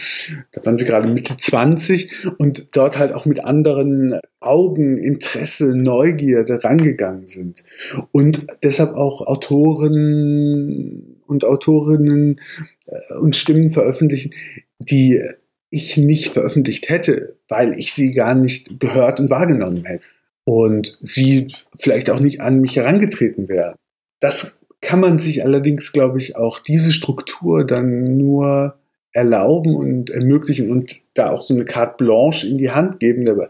[0.53, 6.65] Da waren sie gerade Mitte 20 und dort halt auch mit anderen Augen, Interesse, Neugierde
[6.65, 7.65] rangegangen sind.
[8.13, 12.41] Und deshalb auch Autoren und Autorinnen
[12.87, 14.33] äh, und Stimmen veröffentlichen,
[14.79, 15.23] die
[15.71, 20.05] ich nicht veröffentlicht hätte, weil ich sie gar nicht gehört und wahrgenommen hätte.
[20.45, 23.77] Und sie vielleicht auch nicht an mich herangetreten wäre.
[24.21, 28.77] Das kann man sich allerdings, glaube ich, auch diese Struktur dann nur
[29.13, 33.29] erlauben und ermöglichen und da auch so eine Carte Blanche in die Hand geben.
[33.29, 33.49] Aber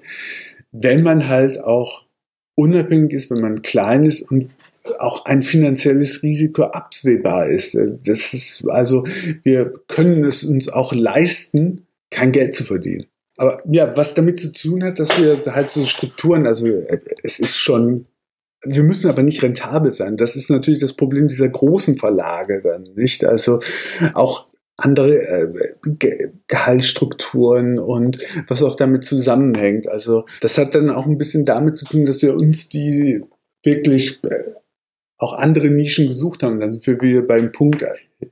[0.73, 2.05] wenn man halt auch
[2.55, 4.47] unabhängig ist, wenn man klein ist und
[4.99, 7.75] auch ein finanzielles Risiko absehbar ist.
[7.75, 9.05] Das ist also,
[9.43, 13.07] wir können es uns auch leisten, kein Geld zu verdienen.
[13.37, 16.67] Aber ja, was damit zu tun hat, dass wir halt so Strukturen, also
[17.23, 18.07] es ist schon
[18.65, 20.17] wir müssen aber nicht rentabel sein.
[20.17, 23.25] Das ist natürlich das Problem dieser großen Verlage dann, nicht?
[23.25, 23.61] Also
[24.15, 25.53] auch andere äh,
[25.85, 29.89] Ge Gehaltsstrukturen und was auch damit zusammenhängt.
[29.89, 33.23] Also das hat dann auch ein bisschen damit zu tun, dass wir uns die
[33.63, 34.55] wirklich äh,
[35.19, 36.61] auch andere Nischen gesucht haben.
[36.61, 37.85] Dann sind wir wieder beim Punkt,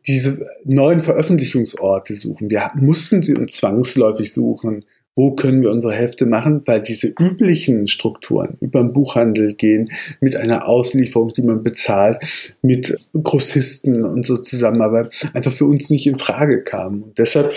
[0.06, 2.50] diese neuen Veröffentlichungsorte suchen.
[2.50, 7.86] Wir mussten sie uns zwangsläufig suchen wo können wir unsere Hefte machen, weil diese üblichen
[7.86, 9.90] Strukturen über den Buchhandel gehen,
[10.20, 12.16] mit einer Auslieferung, die man bezahlt,
[12.62, 17.02] mit Grossisten und so zusammenarbeit, einfach für uns nicht in Frage kamen.
[17.02, 17.52] Und deshalb,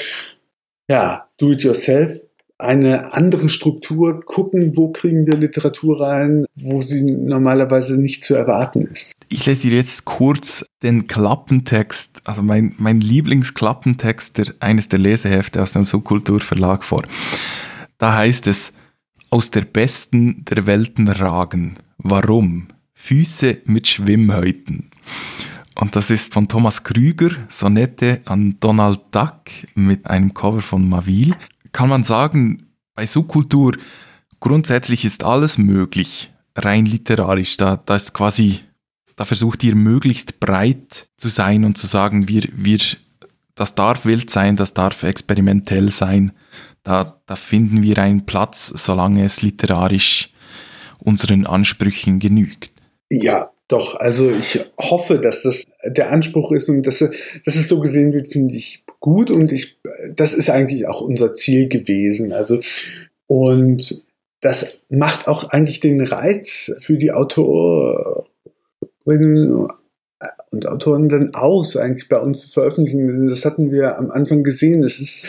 [0.89, 2.21] ja, do it yourself,
[2.65, 8.81] eine andere Struktur, gucken, wo kriegen wir Literatur rein, wo sie normalerweise nicht zu erwarten
[8.81, 9.13] ist.
[9.29, 15.61] Ich lese dir jetzt kurz den Klappentext, also mein, mein Lieblingsklappentext der, eines der Lesehefte
[15.61, 17.03] aus dem Subkulturverlag vor.
[17.97, 18.73] Da heißt es,
[19.29, 21.75] aus der besten der Welten ragen.
[21.97, 22.67] Warum?
[22.93, 24.89] Füße mit Schwimmhäuten.
[25.75, 29.41] Und das ist von Thomas Krüger, Sonette an Donald Duck
[29.75, 31.35] mit einem Cover von Mavil
[31.75, 33.75] kann man sagen, bei Subkultur
[34.39, 37.57] grundsätzlich ist alles möglich, rein literarisch.
[37.57, 38.61] Da, da ist quasi,
[39.17, 42.79] da versucht ihr möglichst breit zu sein und zu sagen, wir, wir,
[43.55, 46.31] das darf wild sein, das darf experimentell sein.
[46.83, 50.29] Da, da finden wir einen Platz, solange es literarisch
[50.99, 52.71] unseren Ansprüchen genügt.
[53.09, 57.79] Ja, doch, also ich hoffe, dass das der Anspruch ist und dass, dass es so
[57.79, 59.77] gesehen wird, finde ich gut und ich,
[60.15, 62.31] das ist eigentlich auch unser Ziel gewesen.
[62.31, 62.59] Also,
[63.27, 64.03] und
[64.41, 68.35] das macht auch eigentlich den Reiz für die Autorinnen
[70.51, 73.27] und Autoren dann aus, eigentlich bei uns zu veröffentlichen.
[73.27, 74.83] Das hatten wir am Anfang gesehen.
[74.83, 75.27] Es ist,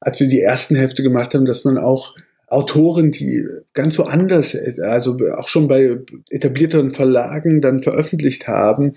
[0.00, 2.14] als wir die ersten Hefte gemacht haben, dass man auch
[2.54, 5.98] Autoren, die ganz woanders, also auch schon bei
[6.30, 8.94] etablierteren Verlagen dann veröffentlicht haben,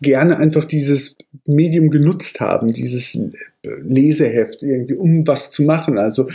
[0.00, 1.16] gerne einfach dieses
[1.46, 3.18] Medium genutzt haben, dieses
[3.62, 5.98] Leseheft irgendwie, um was zu machen.
[5.98, 6.28] Also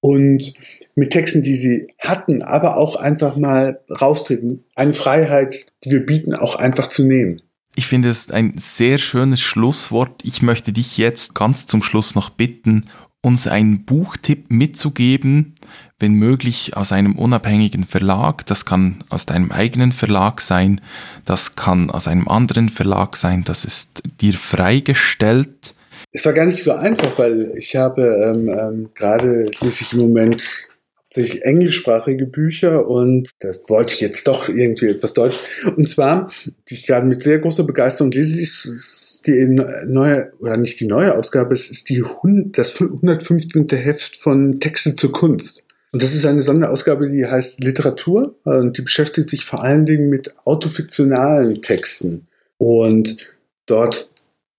[0.00, 0.52] und
[0.94, 4.64] mit Texten, die sie hatten, aber auch einfach mal raustreten.
[4.76, 7.40] Eine Freiheit, die wir bieten, auch einfach zu nehmen.
[7.74, 10.22] Ich finde es ein sehr schönes Schlusswort.
[10.22, 12.84] Ich möchte dich jetzt ganz zum Schluss noch bitten,
[13.20, 15.55] uns einen Buchtipp mitzugeben,
[15.98, 18.44] wenn möglich aus einem unabhängigen Verlag.
[18.46, 20.80] Das kann aus deinem eigenen Verlag sein,
[21.24, 25.74] das kann aus einem anderen Verlag sein, das ist dir freigestellt.
[26.12, 30.00] Es war gar nicht so einfach, weil ich habe ähm, ähm, gerade lese ich im
[30.00, 30.68] Moment
[31.16, 35.38] hauptsächlich englischsprachige Bücher und das wollte ich jetzt doch irgendwie etwas Deutsch.
[35.76, 36.30] Und zwar,
[36.68, 39.46] die ich gerade mit sehr großer Begeisterung lese, ist die
[39.86, 42.04] neue, oder nicht die neue Ausgabe, es ist die,
[42.52, 43.68] das 115.
[43.70, 45.65] Heft von Texte zur Kunst.
[45.96, 50.10] Und das ist eine Sonderausgabe, die heißt Literatur und die beschäftigt sich vor allen Dingen
[50.10, 52.26] mit autofiktionalen Texten.
[52.58, 53.16] Und
[53.64, 54.10] dort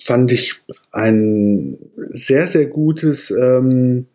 [0.03, 0.55] fand ich
[0.91, 4.07] ein sehr, sehr gutes, ähm,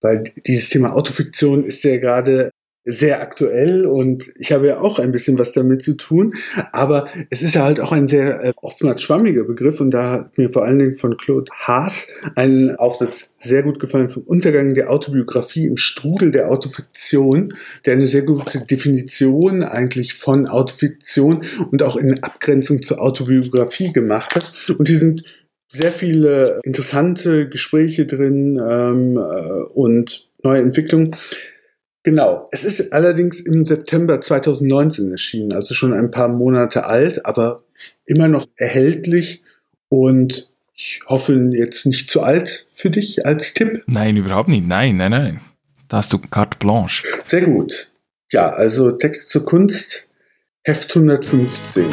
[0.00, 2.50] weil dieses Thema Autofiktion ist ja gerade
[2.90, 6.34] sehr aktuell und ich habe ja auch ein bisschen was damit zu tun,
[6.72, 10.38] aber es ist ja halt auch ein sehr äh, oftmals schwammiger Begriff und da hat
[10.38, 14.90] mir vor allen Dingen von Claude Haas ein Aufsatz sehr gut gefallen vom Untergang der
[14.90, 17.54] Autobiografie im Strudel der Autofiktion,
[17.86, 24.34] der eine sehr gute Definition eigentlich von Autofiktion und auch in Abgrenzung zur Autobiografie gemacht
[24.34, 25.24] hat und die sind
[25.68, 31.16] sehr viele interessante Gespräche drin ähm, äh, und neue Entwicklungen.
[32.02, 32.48] Genau.
[32.50, 37.64] Es ist allerdings im September 2019 erschienen, also schon ein paar Monate alt, aber
[38.06, 39.42] immer noch erhältlich
[39.88, 43.82] und ich hoffe jetzt nicht zu alt für dich als Tipp.
[43.86, 44.66] Nein, überhaupt nicht.
[44.66, 45.40] Nein, nein, nein.
[45.88, 47.06] Da hast du carte blanche.
[47.26, 47.90] Sehr gut.
[48.32, 50.08] Ja, also Text zur Kunst,
[50.62, 51.84] Heft 115.